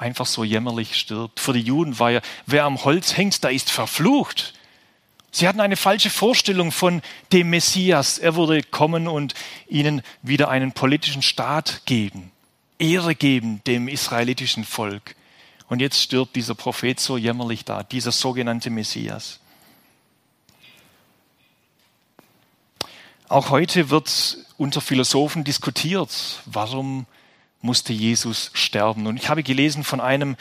[0.01, 1.41] einfach so jämmerlich stirbt.
[1.41, 4.55] Für die Juden war ja, wer am Holz hängt, da ist verflucht.
[5.31, 8.19] Sie hatten eine falsche Vorstellung von dem Messias.
[8.19, 9.35] Er würde kommen und
[9.69, 12.33] ihnen wieder einen politischen Staat geben,
[12.79, 15.15] Ehre geben dem israelitischen Volk.
[15.69, 19.39] Und jetzt stirbt dieser Prophet so jämmerlich da, dieser sogenannte Messias.
[23.29, 26.11] Auch heute wird unter Philosophen diskutiert,
[26.47, 27.07] warum
[27.62, 29.07] musste Jesus sterben.
[29.07, 30.37] Und ich habe gelesen von einem,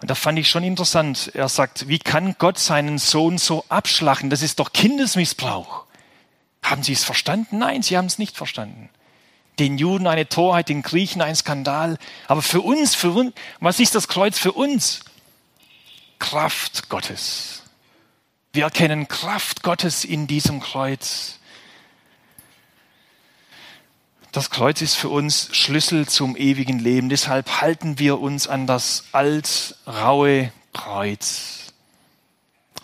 [0.00, 4.30] und da fand ich schon interessant, er sagt, wie kann Gott seinen Sohn so abschlachten?
[4.30, 5.84] Das ist doch Kindesmissbrauch.
[6.62, 7.58] Haben Sie es verstanden?
[7.58, 8.90] Nein, Sie haben es nicht verstanden.
[9.58, 11.98] Den Juden eine Torheit, den Griechen ein Skandal.
[12.26, 15.00] Aber für uns, für uns, was ist das Kreuz für uns?
[16.18, 17.62] Kraft Gottes.
[18.52, 21.38] Wir erkennen Kraft Gottes in diesem Kreuz.
[24.36, 27.08] Das Kreuz ist für uns Schlüssel zum ewigen Leben.
[27.08, 31.72] Deshalb halten wir uns an das alt, raue Kreuz.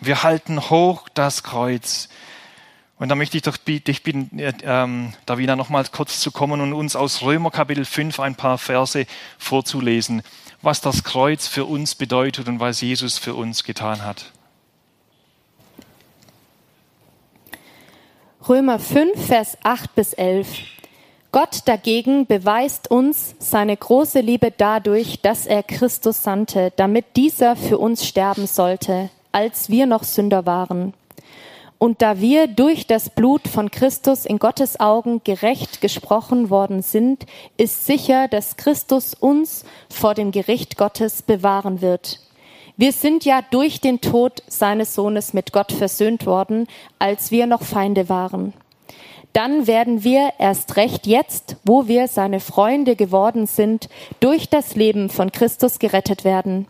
[0.01, 2.09] Wir halten hoch das Kreuz.
[2.99, 6.73] Und da möchte ich doch dich bitten, äh, ähm, Davina, nochmals kurz zu kommen und
[6.73, 9.05] uns aus Römer Kapitel 5 ein paar Verse
[9.37, 10.23] vorzulesen,
[10.63, 14.33] was das Kreuz für uns bedeutet und was Jesus für uns getan hat.
[18.49, 20.49] Römer 5, Vers 8 bis 11.
[21.35, 27.79] Gott dagegen beweist uns seine große Liebe dadurch, dass er Christus sandte, damit dieser für
[27.79, 30.93] uns sterben sollte, als wir noch Sünder waren.
[31.79, 37.25] Und da wir durch das Blut von Christus in Gottes Augen gerecht gesprochen worden sind,
[37.57, 42.21] ist sicher, dass Christus uns vor dem Gericht Gottes bewahren wird.
[42.77, 46.67] Wir sind ja durch den Tod seines Sohnes mit Gott versöhnt worden,
[46.99, 48.53] als wir noch Feinde waren
[49.33, 53.89] dann werden wir erst recht jetzt, wo wir seine Freunde geworden sind,
[54.21, 56.67] durch das Leben von Christus gerettet werden.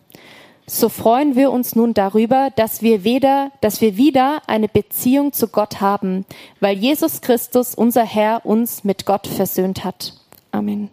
[0.66, 5.48] So freuen wir uns nun darüber, dass wir weder, dass wir wieder eine Beziehung zu
[5.48, 6.24] Gott haben,
[6.60, 10.14] weil Jesus Christus, unser Herr, uns mit Gott versöhnt hat.
[10.52, 10.90] Amen.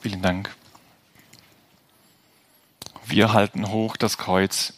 [0.00, 0.54] Vielen Dank.
[3.06, 4.72] Wir halten hoch das Kreuz,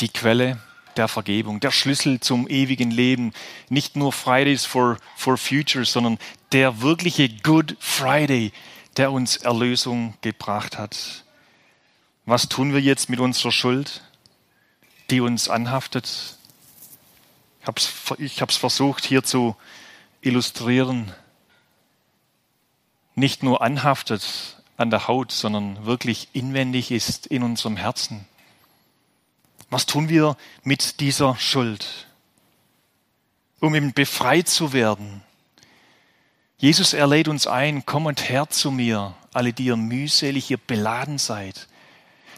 [0.00, 0.58] die Quelle
[0.96, 3.32] der Vergebung, der Schlüssel zum ewigen Leben.
[3.68, 6.18] Nicht nur Fridays for, for Future, sondern
[6.52, 8.52] der wirkliche Good Friday,
[8.96, 11.24] der uns Erlösung gebracht hat.
[12.26, 14.02] Was tun wir jetzt mit unserer Schuld,
[15.10, 16.38] die uns anhaftet?
[18.18, 19.56] Ich habe es versucht hier zu
[20.20, 21.12] illustrieren.
[23.14, 28.26] Nicht nur anhaftet an der Haut, sondern wirklich inwendig ist in unserem Herzen.
[29.74, 32.06] Was tun wir mit dieser Schuld,
[33.58, 35.20] um eben befreit zu werden?
[36.58, 41.18] Jesus, er lädt uns ein, kommt her zu mir, alle, die ihr mühselig, ihr beladen
[41.18, 41.66] seid.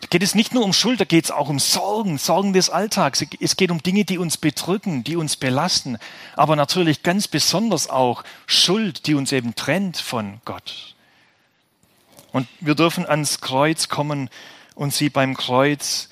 [0.00, 2.70] Da geht es nicht nur um Schuld, da geht es auch um Sorgen, Sorgen des
[2.70, 3.22] Alltags.
[3.38, 5.98] Es geht um Dinge, die uns bedrücken, die uns belasten,
[6.36, 10.94] aber natürlich ganz besonders auch Schuld, die uns eben trennt von Gott.
[12.32, 14.30] Und wir dürfen ans Kreuz kommen
[14.74, 16.08] und sie beim Kreuz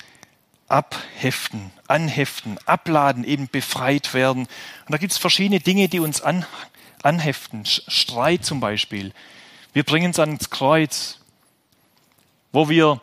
[0.67, 4.43] abheften, anheften, abladen, eben befreit werden.
[4.85, 6.45] Und da gibt es verschiedene Dinge, die uns an,
[7.03, 7.65] anheften.
[7.65, 9.13] Streit zum Beispiel.
[9.73, 11.19] Wir bringen es ans Kreuz,
[12.51, 13.01] wo wir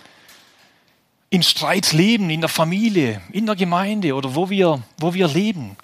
[1.31, 5.77] in Streit leben, in der Familie, in der Gemeinde oder wo wir, wo wir leben.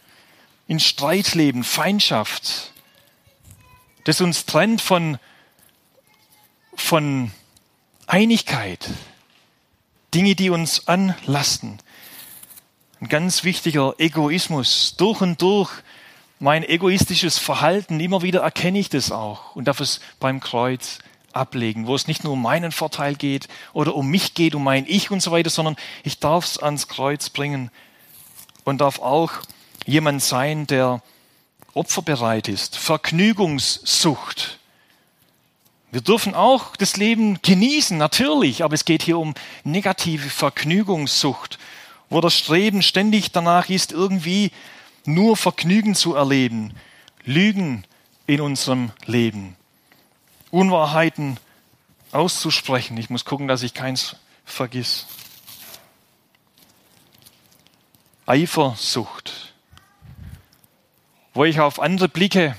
[0.67, 2.73] In Streit leben, Feindschaft,
[4.05, 5.19] das uns trennt von,
[6.75, 7.31] von
[8.07, 8.91] Einigkeit,
[10.15, 11.79] Dinge, die uns anlasten.
[13.01, 14.95] Ein ganz wichtiger Egoismus.
[14.97, 15.71] Durch und durch
[16.41, 20.99] mein egoistisches Verhalten, immer wieder erkenne ich das auch und darf es beim Kreuz
[21.33, 24.87] ablegen, wo es nicht nur um meinen Vorteil geht oder um mich geht, um mein
[24.87, 27.71] Ich und so weiter, sondern ich darf es ans Kreuz bringen
[28.65, 29.33] und darf auch
[29.85, 31.03] jemand sein, der
[31.75, 34.58] opferbereit ist, Vergnügungssucht.
[35.91, 39.35] Wir dürfen auch das Leben genießen, natürlich, aber es geht hier um
[39.65, 41.59] negative Vergnügungssucht,
[42.11, 44.53] wo das Streben ständig danach ist, irgendwie
[45.07, 46.75] nur Vergnügen zu erleben,
[47.25, 47.85] Lügen
[48.27, 49.57] in unserem Leben.
[50.51, 51.39] Unwahrheiten
[52.13, 52.99] auszusprechen.
[52.99, 55.07] Ich muss gucken, dass ich keins vergiss.
[58.27, 59.55] Eifersucht,
[61.33, 62.55] wo ich auf andere blicke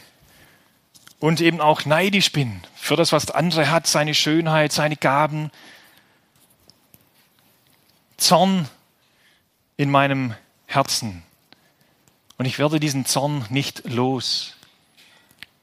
[1.19, 5.51] und eben auch neidisch bin für das, was der andere hat, seine Schönheit, seine Gaben.
[8.17, 8.67] Zorn
[9.77, 10.33] in meinem
[10.65, 11.23] Herzen.
[12.37, 14.55] Und ich werde diesen Zorn nicht los.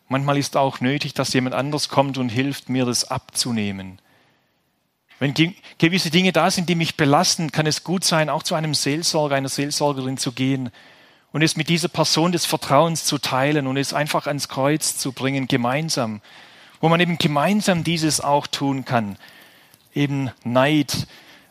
[0.08, 3.98] Manchmal ist auch nötig, dass jemand anders kommt und hilft, mir das abzunehmen.
[5.18, 5.34] Wenn
[5.78, 9.34] gewisse Dinge da sind, die mich belasten, kann es gut sein, auch zu einem Seelsorger,
[9.34, 10.70] einer Seelsorgerin zu gehen
[11.32, 15.12] und es mit dieser Person des Vertrauens zu teilen und es einfach ans Kreuz zu
[15.12, 16.20] bringen, gemeinsam,
[16.80, 19.18] wo man eben gemeinsam dieses auch tun kann,
[19.94, 21.06] eben Neid,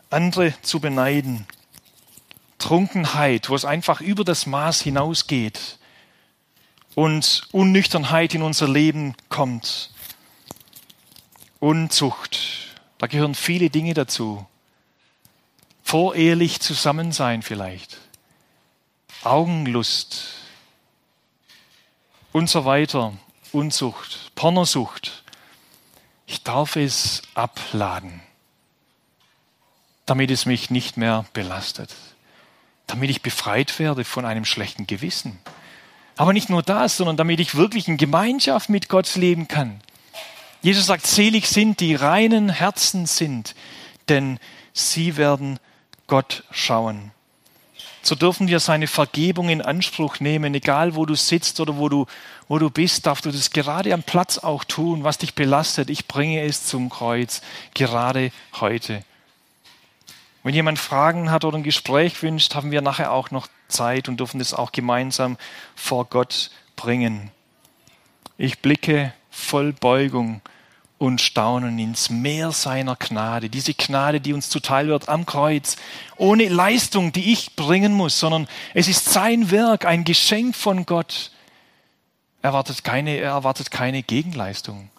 [0.09, 1.47] andere zu beneiden,
[2.57, 5.78] Trunkenheit, wo es einfach über das Maß hinausgeht,
[6.95, 9.91] und Unnüchternheit in unser Leben kommt.
[11.59, 12.39] Unzucht,
[12.97, 14.45] da gehören viele Dinge dazu.
[15.84, 17.97] Vorehelich zusammen sein vielleicht.
[19.23, 20.23] Augenlust
[22.32, 23.13] und so weiter.
[23.56, 25.24] Unzucht, Pornosucht.
[26.28, 28.22] Ich darf es abladen,
[30.06, 31.93] damit es mich nicht mehr belastet,
[32.88, 35.39] damit ich befreit werde von einem schlechten Gewissen
[36.18, 39.82] aber nicht nur das, sondern damit ich wirklich in Gemeinschaft mit Gott leben kann.
[40.62, 43.56] Jesus sagt, selig sind die reinen Herzen sind,
[44.10, 44.39] denn
[44.74, 45.60] sie werden
[46.08, 47.12] Gott schauen.
[48.08, 52.06] So dürfen wir seine Vergebung in Anspruch nehmen, egal wo du sitzt oder wo du,
[52.47, 55.89] wo du bist, darfst du das gerade am Platz auch tun, was dich belastet.
[55.89, 57.41] Ich bringe es zum Kreuz,
[57.74, 59.03] gerade heute.
[60.43, 64.20] Wenn jemand Fragen hat oder ein Gespräch wünscht, haben wir nachher auch noch Zeit und
[64.20, 65.36] dürfen das auch gemeinsam
[65.76, 67.32] vor Gott bringen.
[68.38, 70.41] Ich blicke voll Beugung
[71.06, 73.49] und Staunen ins Meer seiner Gnade.
[73.49, 75.78] Diese Gnade, die uns zuteil wird am Kreuz,
[76.18, 81.32] ohne Leistung, die ich bringen muss, sondern es ist sein Werk, ein Geschenk von Gott.
[82.41, 84.89] Er erwartet keine, er erwartet keine Gegenleistung.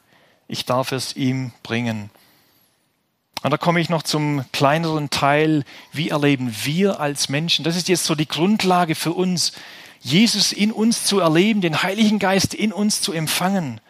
[0.46, 2.10] Ich darf es ihm bringen.
[3.42, 5.64] Und da komme ich noch zum kleineren Teil.
[5.92, 7.64] Wie erleben wir als Menschen?
[7.64, 9.52] Das ist jetzt so die Grundlage für uns,
[10.00, 13.80] Jesus in uns zu erleben, den Heiligen Geist in uns zu empfangen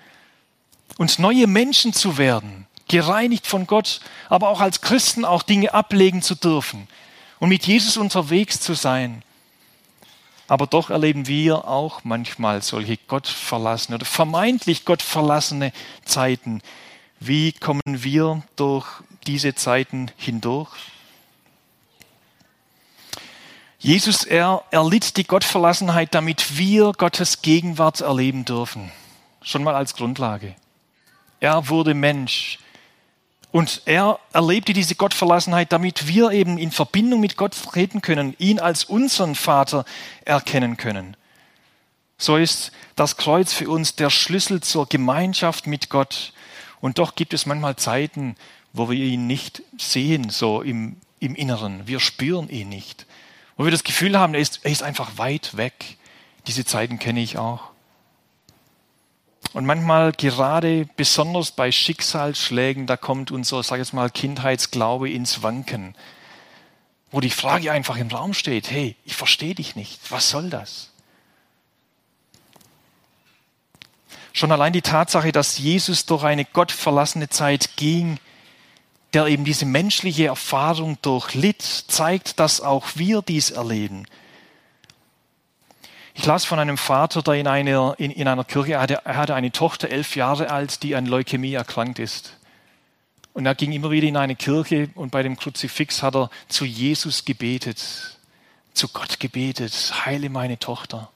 [0.99, 6.23] und neue Menschen zu werden, gereinigt von Gott, aber auch als Christen auch Dinge ablegen
[6.23, 6.89] zu dürfen
[7.39, 9.23] und mit Jesus unterwegs zu sein.
[10.49, 15.73] Aber doch erleben wir auch manchmal solche gottverlassene oder vermeintlich gottverlassene
[16.05, 16.63] Zeiten.
[17.19, 18.87] Wie kommen wir durch
[19.27, 20.69] diese Zeiten hindurch.
[23.79, 28.91] Jesus, er erlitt die Gottverlassenheit, damit wir Gottes Gegenwart erleben dürfen.
[29.43, 30.57] Schon mal als Grundlage.
[31.41, 32.59] Er wurde Mensch.
[33.53, 38.59] Und er erlebte diese Gottverlassenheit, damit wir eben in Verbindung mit Gott treten können, ihn
[38.59, 39.85] als unseren Vater
[40.25, 41.17] erkennen können.
[42.19, 46.33] So ist das Kreuz für uns der Schlüssel zur Gemeinschaft mit Gott.
[46.81, 48.37] Und doch gibt es manchmal Zeiten,
[48.73, 51.87] wo wir ihn nicht sehen, so im, im Inneren.
[51.87, 53.07] Wir spüren ihn nicht.
[53.57, 55.97] Wo wir das Gefühl haben, er ist, er ist einfach weit weg.
[56.47, 57.71] Diese Zeiten kenne ich auch.
[59.53, 65.95] Und manchmal gerade besonders bei Schicksalsschlägen, da kommt unser, sag ich mal, Kindheitsglaube ins Wanken.
[67.11, 70.11] Wo die Frage einfach im Raum steht, hey, ich verstehe dich nicht.
[70.11, 70.91] Was soll das?
[74.33, 78.19] Schon allein die Tatsache, dass Jesus durch eine gottverlassene Zeit ging,
[79.15, 84.07] der eben diese menschliche Erfahrung durchlitt, zeigt, dass auch wir dies erleben.
[86.19, 89.35] Ich las von einem Vater, der in einer, in, in einer Kirche hatte, er hatte
[89.35, 92.39] eine Tochter, elf Jahre alt, die an Leukämie erkrankt ist.
[93.35, 96.65] Und er ging immer wieder in eine Kirche und bei dem Kruzifix hat er zu
[96.65, 98.19] Jesus gebetet,
[98.73, 101.11] zu Gott gebetet, heile meine Tochter.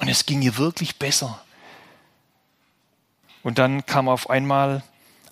[0.00, 1.44] Und es ging ihr wirklich besser.
[3.42, 4.82] Und dann kam auf einmal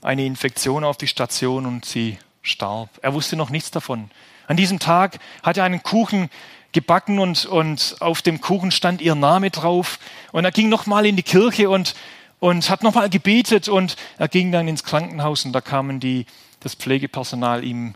[0.02, 2.90] eine Infektion auf die Station und sie starb.
[3.00, 4.10] Er wusste noch nichts davon.
[4.48, 6.28] An diesem Tag hat er einen Kuchen
[6.72, 9.98] gebacken und, und auf dem Kuchen stand ihr Name drauf.
[10.32, 11.94] Und er ging nochmal in die Kirche und,
[12.38, 16.26] und hat nochmal gebetet und er ging dann ins Krankenhaus und da kamen die,
[16.60, 17.94] das Pflegepersonal ihm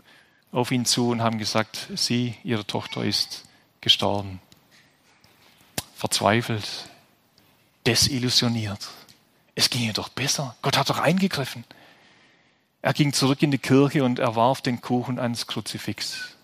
[0.51, 3.43] auf ihn zu und haben gesagt, sie, ihre Tochter ist
[3.81, 4.39] gestorben.
[5.95, 6.89] Verzweifelt,
[7.85, 8.89] desillusioniert.
[9.55, 10.55] Es ging ihr doch besser.
[10.61, 11.63] Gott hat doch eingegriffen.
[12.81, 16.34] Er ging zurück in die Kirche und er warf den Kuchen ans Kruzifix.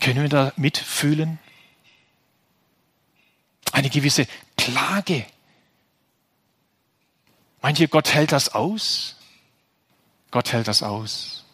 [0.00, 1.38] Können wir da mitfühlen?
[3.72, 4.26] Eine gewisse
[4.56, 5.24] Klage.
[7.62, 9.16] Meint ihr, Gott hält das aus?
[10.30, 11.44] Gott hält das aus.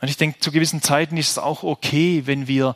[0.00, 2.74] Und ich denke, zu gewissen Zeiten ist es auch okay, wenn wir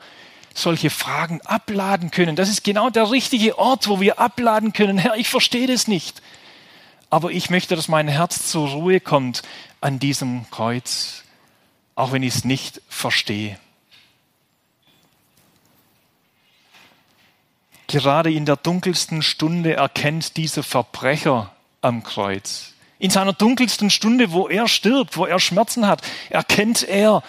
[0.54, 2.36] solche Fragen abladen können.
[2.36, 4.98] Das ist genau der richtige Ort, wo wir abladen können.
[4.98, 6.22] Herr, ich verstehe das nicht.
[7.10, 9.42] Aber ich möchte, dass mein Herz zur Ruhe kommt
[9.80, 11.24] an diesem Kreuz,
[11.94, 13.58] auch wenn ich es nicht verstehe.
[17.94, 22.72] Gerade in der dunkelsten Stunde erkennt dieser Verbrecher am Kreuz.
[22.98, 27.22] In seiner dunkelsten Stunde, wo er stirbt, wo er Schmerzen hat, erkennt er,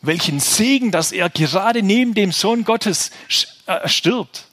[0.00, 3.10] welchen Segen, dass er gerade neben dem Sohn Gottes
[3.66, 4.46] äh, stirbt.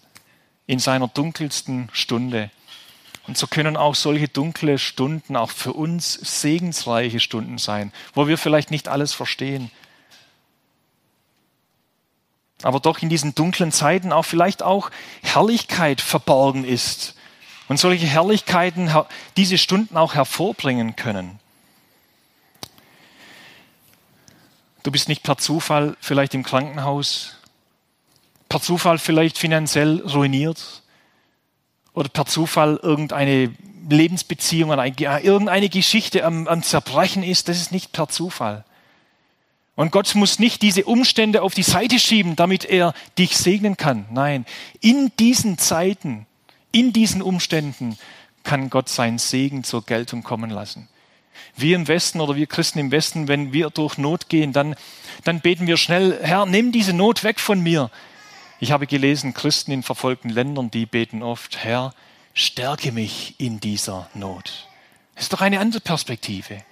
[0.67, 2.51] In seiner dunkelsten Stunde.
[3.25, 8.37] Und so können auch solche dunkle Stunden auch für uns segensreiche Stunden sein, wo wir
[8.37, 9.71] vielleicht nicht alles verstehen.
[12.63, 14.89] Aber doch in diesen dunklen Zeiten auch vielleicht auch
[15.21, 17.15] Herrlichkeit verborgen ist.
[17.67, 18.91] Und solche Herrlichkeiten
[19.37, 21.39] diese Stunden auch hervorbringen können.
[24.83, 27.37] Du bist nicht per Zufall vielleicht im Krankenhaus,
[28.49, 30.83] per Zufall vielleicht finanziell ruiniert
[31.93, 33.55] oder per Zufall irgendeine
[33.89, 37.49] Lebensbeziehung, irgendeine Geschichte am, am Zerbrechen ist.
[37.49, 38.64] Das ist nicht per Zufall.
[39.75, 44.05] Und Gott muss nicht diese Umstände auf die Seite schieben, damit er dich segnen kann.
[44.11, 44.45] Nein,
[44.79, 46.25] in diesen Zeiten,
[46.71, 47.97] in diesen Umständen
[48.43, 50.87] kann Gott seinen Segen zur Geltung kommen lassen.
[51.57, 54.75] Wir im Westen oder wir Christen im Westen, wenn wir durch Not gehen, dann,
[55.23, 57.91] dann beten wir schnell, Herr, nimm diese Not weg von mir.
[58.59, 61.93] Ich habe gelesen, Christen in verfolgten Ländern, die beten oft, Herr,
[62.33, 64.67] stärke mich in dieser Not.
[65.15, 66.63] Das ist doch eine andere Perspektive.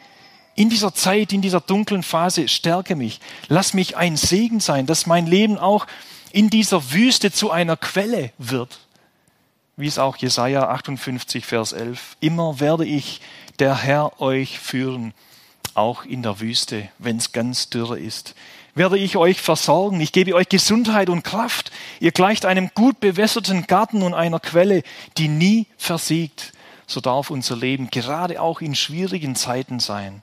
[0.55, 3.19] In dieser Zeit, in dieser dunklen Phase, stärke mich.
[3.47, 5.87] Lass mich ein Segen sein, dass mein Leben auch
[6.31, 8.79] in dieser Wüste zu einer Quelle wird.
[9.75, 12.17] Wie es auch Jesaja 58, Vers 11.
[12.19, 13.21] Immer werde ich
[13.57, 15.13] der Herr euch führen,
[15.73, 18.35] auch in der Wüste, wenn es ganz dürre ist.
[18.75, 21.71] Werde ich euch versorgen, ich gebe euch Gesundheit und Kraft.
[21.99, 24.83] Ihr gleicht einem gut bewässerten Garten und einer Quelle,
[25.17, 26.53] die nie versiegt.
[26.85, 30.21] So darf unser Leben gerade auch in schwierigen Zeiten sein.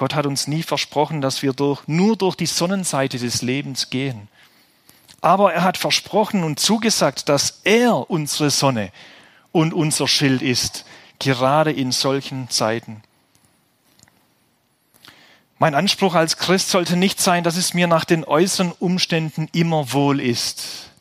[0.00, 4.28] Gott hat uns nie versprochen, dass wir durch, nur durch die Sonnenseite des Lebens gehen.
[5.20, 8.92] Aber er hat versprochen und zugesagt, dass er unsere Sonne
[9.52, 10.86] und unser Schild ist,
[11.18, 13.02] gerade in solchen Zeiten.
[15.58, 19.92] Mein Anspruch als Christ sollte nicht sein, dass es mir nach den äußeren Umständen immer
[19.92, 20.92] wohl ist,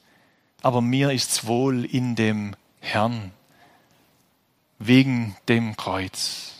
[0.62, 3.32] aber mir ist's wohl in dem Herrn,
[4.78, 6.59] wegen dem Kreuz,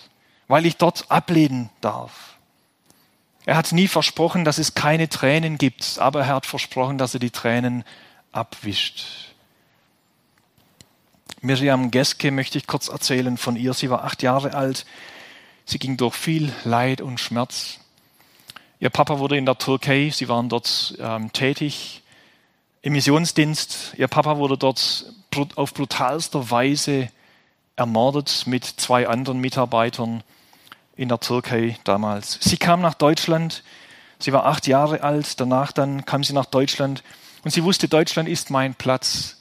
[0.50, 2.36] weil ich dort ablehnen darf.
[3.46, 7.22] Er hat nie versprochen, dass es keine Tränen gibt, aber er hat versprochen, dass er
[7.22, 7.86] die Tränen
[8.34, 9.06] abwischt.
[11.42, 13.74] Miriam Geske möchte ich kurz erzählen von ihr.
[13.74, 14.86] Sie war acht Jahre alt.
[15.66, 17.80] Sie ging durch viel Leid und Schmerz.
[18.80, 22.02] Ihr Papa wurde in der Türkei, sie waren dort ähm, tätig
[22.82, 23.94] im Missionsdienst.
[23.98, 25.06] Ihr Papa wurde dort
[25.56, 27.10] auf brutalster Weise
[27.76, 30.24] ermordet mit zwei anderen Mitarbeitern
[31.00, 32.38] in der Türkei damals.
[32.42, 33.64] Sie kam nach Deutschland.
[34.20, 35.40] Sie war acht Jahre alt.
[35.40, 37.04] Danach dann kam sie nach Deutschland
[37.46, 39.38] und sie wusste, Deutschland ist mein Platz.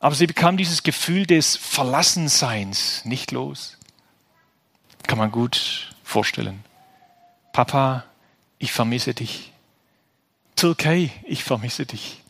[0.00, 3.78] Aber sie bekam dieses Gefühl des Verlassenseins nicht los.
[5.06, 6.62] Kann man gut vorstellen.
[7.54, 8.04] Papa,
[8.58, 9.50] ich vermisse dich.
[10.56, 12.20] Türkei, ich vermisse dich.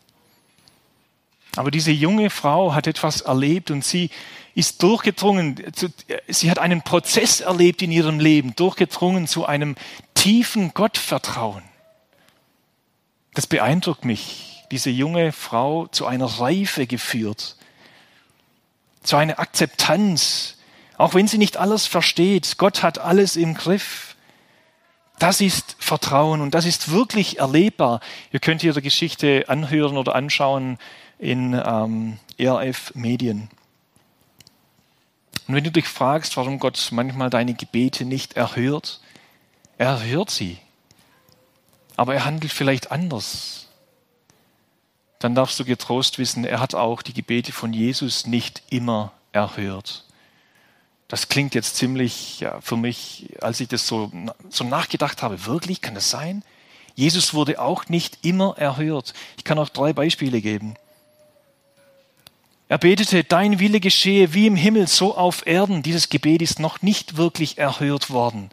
[1.56, 4.10] Aber diese junge Frau hat etwas erlebt und sie
[4.55, 5.57] ist durchgedrungen,
[6.28, 9.76] sie hat einen Prozess erlebt in ihrem Leben, durchgedrungen zu einem
[10.14, 11.62] tiefen Gottvertrauen.
[13.34, 17.57] Das beeindruckt mich, diese junge Frau zu einer Reife geführt,
[19.03, 20.57] zu einer Akzeptanz,
[20.98, 22.59] auch wenn sie nicht alles versteht.
[22.59, 24.16] Gott hat alles im Griff.
[25.18, 28.00] Das ist Vertrauen und das ist wirklich erlebbar.
[28.32, 30.78] Ihr könnt ihre Geschichte anhören oder anschauen
[31.18, 33.48] in ähm, ERF Medien.
[35.47, 39.01] Und wenn du dich fragst, warum Gott manchmal deine Gebete nicht erhört,
[39.78, 40.59] er erhört sie.
[41.97, 43.62] Aber er handelt vielleicht anders
[45.22, 50.05] dann darfst du getrost wissen, er hat auch die Gebete von Jesus nicht immer erhört.
[51.09, 54.11] Das klingt jetzt ziemlich ja, für mich, als ich das so,
[54.49, 56.43] so nachgedacht habe, wirklich, kann das sein?
[56.95, 59.14] Jesus wurde auch nicht immer erhört.
[59.36, 60.74] Ich kann auch drei Beispiele geben.
[62.73, 65.83] Er betete, dein Wille geschehe wie im Himmel, so auf Erden.
[65.83, 68.49] Dieses Gebet ist noch nicht wirklich erhört worden.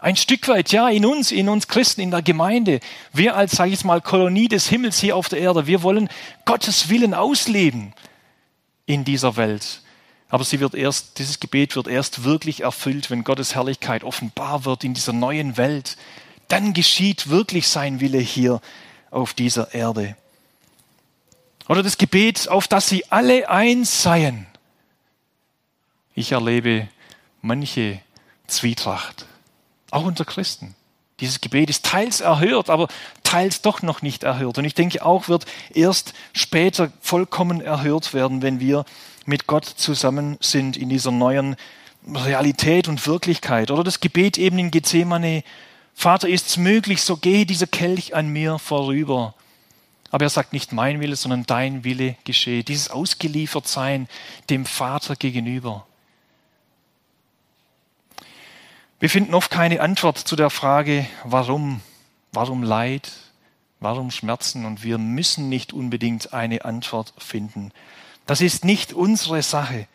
[0.00, 2.78] Ein Stück weit, ja, in uns, in uns Christen, in der Gemeinde.
[3.12, 6.08] Wir als, sage ich jetzt mal, Kolonie des Himmels hier auf der Erde, wir wollen
[6.44, 7.94] Gottes Willen ausleben
[8.86, 9.82] in dieser Welt.
[10.28, 14.84] Aber sie wird erst, dieses Gebet wird erst wirklich erfüllt, wenn Gottes Herrlichkeit offenbar wird
[14.84, 15.96] in dieser neuen Welt.
[16.46, 18.60] Dann geschieht wirklich sein Wille hier
[19.10, 20.14] auf dieser Erde.
[21.68, 24.46] Oder das Gebet, auf das sie alle eins seien.
[26.14, 26.88] Ich erlebe
[27.40, 28.00] manche
[28.46, 29.26] Zwietracht,
[29.90, 30.74] auch unter Christen.
[31.20, 32.88] Dieses Gebet ist teils erhört, aber
[33.22, 34.58] teils doch noch nicht erhört.
[34.58, 38.84] Und ich denke auch, wird erst später vollkommen erhört werden, wenn wir
[39.24, 41.56] mit Gott zusammen sind in dieser neuen
[42.12, 43.70] Realität und Wirklichkeit.
[43.70, 45.44] Oder das Gebet eben in Gethsemane,
[45.94, 49.34] Vater, ist's möglich, so gehe dieser Kelch an mir vorüber.
[50.12, 52.62] Aber er sagt nicht mein Wille, sondern dein Wille geschehe.
[52.62, 54.08] Dieses Ausgeliefertsein
[54.50, 55.86] dem Vater gegenüber.
[59.00, 61.80] Wir finden oft keine Antwort zu der Frage, warum,
[62.30, 63.10] warum Leid,
[63.80, 67.72] warum Schmerzen und wir müssen nicht unbedingt eine Antwort finden.
[68.26, 69.88] Das ist nicht unsere Sache.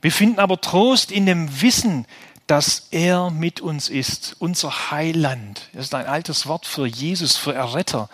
[0.00, 2.06] Wir finden aber Trost in dem Wissen,
[2.46, 5.68] dass er mit uns ist, unser Heiland.
[5.74, 8.08] Das ist ein altes Wort für Jesus, für Erretter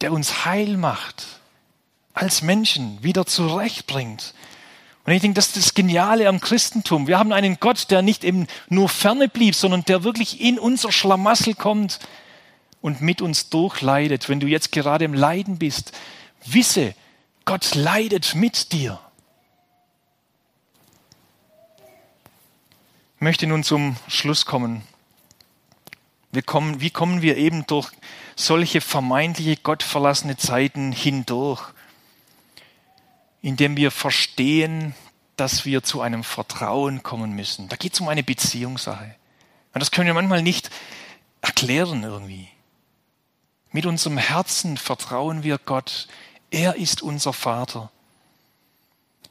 [0.00, 1.26] der uns heil macht,
[2.12, 4.34] als Menschen wieder zurechtbringt.
[5.04, 7.06] Und ich denke, das ist das Geniale am Christentum.
[7.06, 10.92] Wir haben einen Gott, der nicht eben nur ferne blieb, sondern der wirklich in unser
[10.92, 11.98] Schlamassel kommt
[12.80, 14.28] und mit uns durchleidet.
[14.28, 15.92] Wenn du jetzt gerade im Leiden bist,
[16.46, 16.94] wisse,
[17.44, 18.98] Gott leidet mit dir.
[23.16, 24.82] Ich möchte nun zum Schluss kommen.
[26.46, 27.90] Kommen, wie kommen wir eben durch
[28.36, 31.72] solche vermeintliche gottverlassene Zeiten hindurch,
[33.42, 34.94] indem wir verstehen,
[35.36, 37.68] dass wir zu einem Vertrauen kommen müssen.
[37.68, 39.14] Da geht es um eine Beziehungssache.
[39.72, 40.70] Und das können wir manchmal nicht
[41.40, 42.48] erklären irgendwie.
[43.72, 46.06] Mit unserem Herzen vertrauen wir Gott.
[46.50, 47.90] Er ist unser Vater.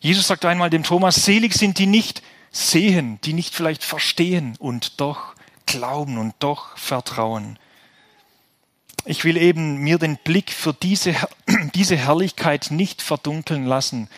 [0.01, 4.99] Jesus sagt einmal dem Thomas, selig sind die nicht sehen, die nicht vielleicht verstehen und
[4.99, 5.33] doch
[5.65, 7.57] glauben und doch vertrauen.
[9.05, 11.15] Ich will eben mir den Blick für diese,
[11.75, 14.09] diese Herrlichkeit nicht verdunkeln lassen.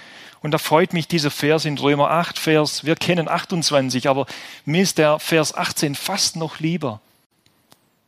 [0.42, 4.28] Und da freut mich dieser Vers in Römer 8, Vers, wir kennen 28, aber
[4.64, 7.02] mir ist der Vers 18 fast noch lieber.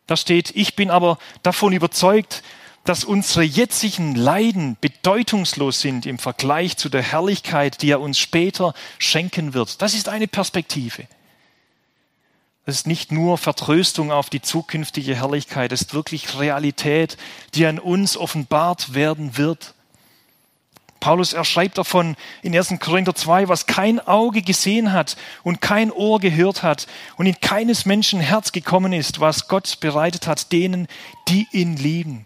[0.05, 2.43] Da steht, ich bin aber davon überzeugt,
[2.83, 8.73] dass unsere jetzigen Leiden bedeutungslos sind im Vergleich zu der Herrlichkeit, die er uns später
[8.99, 9.81] schenken wird.
[9.81, 11.07] Das ist eine Perspektive.
[12.67, 17.15] Es ist nicht nur Vertröstung auf die zukünftige Herrlichkeit, es ist wirklich Realität,
[17.55, 19.73] die an uns offenbart werden wird.
[20.99, 22.75] Paulus erschreibt davon in 1.
[22.81, 27.85] Korinther 2, was kein Auge gesehen hat und kein Ohr gehört hat und in keines
[27.85, 30.89] Menschen Herz gekommen ist, was Gott bereitet hat denen,
[31.29, 32.25] die ihn lieben.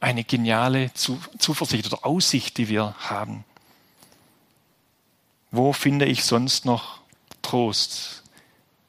[0.00, 3.42] Eine geniale Zuversicht oder Aussicht, die wir haben.
[5.50, 7.00] Wo finde ich sonst noch
[7.40, 8.22] Trost?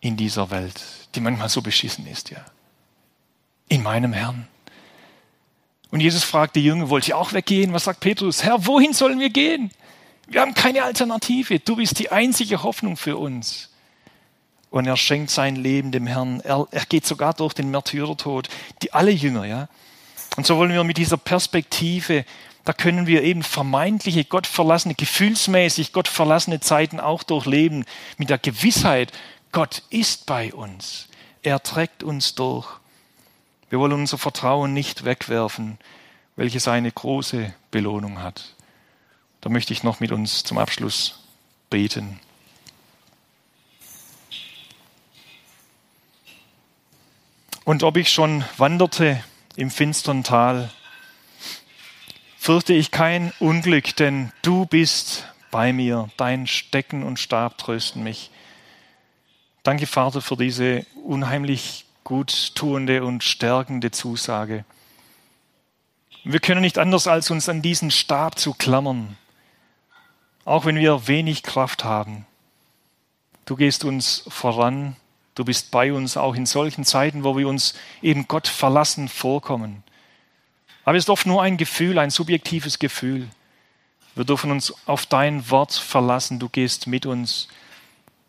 [0.08, 0.82] In dieser Welt,
[1.16, 2.44] die manchmal so beschissen ist, ja.
[3.68, 4.48] In meinem Herrn.
[5.92, 7.74] Und Jesus fragt die Jünger, wollt ihr auch weggehen?
[7.74, 8.44] Was sagt Petrus?
[8.44, 9.70] Herr, wohin sollen wir gehen?
[10.28, 11.60] Wir haben keine Alternative.
[11.60, 13.70] Du bist die einzige Hoffnung für uns.
[14.70, 16.40] Und er schenkt sein Leben dem Herrn.
[16.42, 18.48] Er, er geht sogar durch den Märtyrertod.
[18.82, 19.68] Die alle Jünger, ja.
[20.38, 22.24] Und so wollen wir mit dieser Perspektive,
[22.64, 27.86] da können wir eben vermeintliche, gottverlassene, gefühlsmäßig gottverlassene Zeiten auch durchleben.
[28.18, 29.12] Mit der Gewissheit,
[29.52, 31.08] Gott ist bei uns.
[31.42, 32.68] Er trägt uns durch.
[33.70, 35.78] Wir wollen unser Vertrauen nicht wegwerfen,
[36.36, 38.56] welches eine große Belohnung hat.
[39.42, 41.24] Da möchte ich noch mit uns zum Abschluss
[41.70, 42.20] beten.
[47.66, 49.22] Und ob ich schon wanderte
[49.58, 50.72] im finstern Tal,
[52.38, 58.32] fürchte ich kein Unglück, denn du bist bei mir, dein Stecken und Stab trösten mich.
[59.68, 64.64] Danke, Vater, für diese unheimlich gut tuende und stärkende Zusage.
[66.24, 69.18] Wir können nicht anders, als uns an diesen Stab zu klammern,
[70.46, 72.26] auch wenn wir wenig Kraft haben.
[73.44, 74.96] Du gehst uns voran,
[75.36, 79.84] du bist bei uns auch in solchen Zeiten, wo wir uns eben Gott verlassen vorkommen.
[80.86, 83.28] Aber es ist oft nur ein Gefühl, ein subjektives Gefühl.
[84.16, 87.50] Wir dürfen uns auf dein Wort verlassen, du gehst mit uns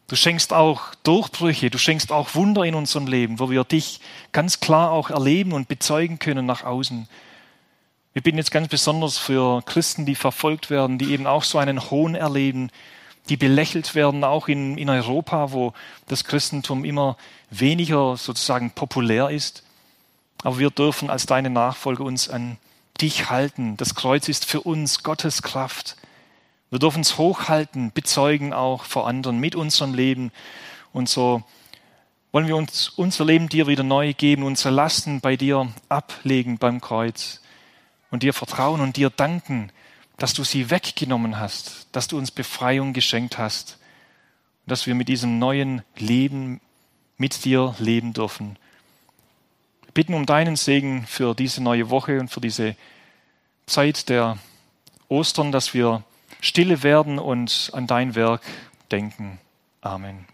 [0.08, 4.00] Du schenkst auch Durchbrüche, du schenkst auch Wunder in unserem Leben, wo wir dich
[4.32, 7.06] ganz klar auch erleben und bezeugen können nach außen.
[8.14, 11.90] Wir bitten jetzt ganz besonders für Christen, die verfolgt werden, die eben auch so einen
[11.90, 12.70] Hohn erleben,
[13.28, 15.74] die belächelt werden, auch in, in Europa, wo
[16.06, 17.18] das Christentum immer
[17.50, 19.62] weniger sozusagen populär ist.
[20.42, 22.56] Aber wir dürfen als deine Nachfolger uns an
[22.98, 23.76] dich halten.
[23.76, 25.96] Das Kreuz ist für uns Gottes Kraft.
[26.70, 30.32] Wir dürfen es hochhalten, bezeugen auch vor anderen mit unserem Leben.
[30.92, 31.42] Und so
[32.30, 36.80] wollen wir uns unser Leben dir wieder neu geben, unsere Lasten bei dir ablegen beim
[36.80, 37.40] Kreuz
[38.10, 39.72] und dir vertrauen und dir danken,
[40.18, 43.78] dass du sie weggenommen hast, dass du uns Befreiung geschenkt hast,
[44.66, 46.60] dass wir mit diesem neuen Leben
[47.16, 48.58] mit dir leben dürfen.
[49.84, 52.76] Wir bitten um deinen Segen für diese neue Woche und für diese
[53.66, 54.38] Zeit der
[55.08, 56.04] Ostern, dass wir
[56.40, 58.42] stille werden und an dein Werk
[58.90, 59.38] denken.
[59.80, 60.26] Amen.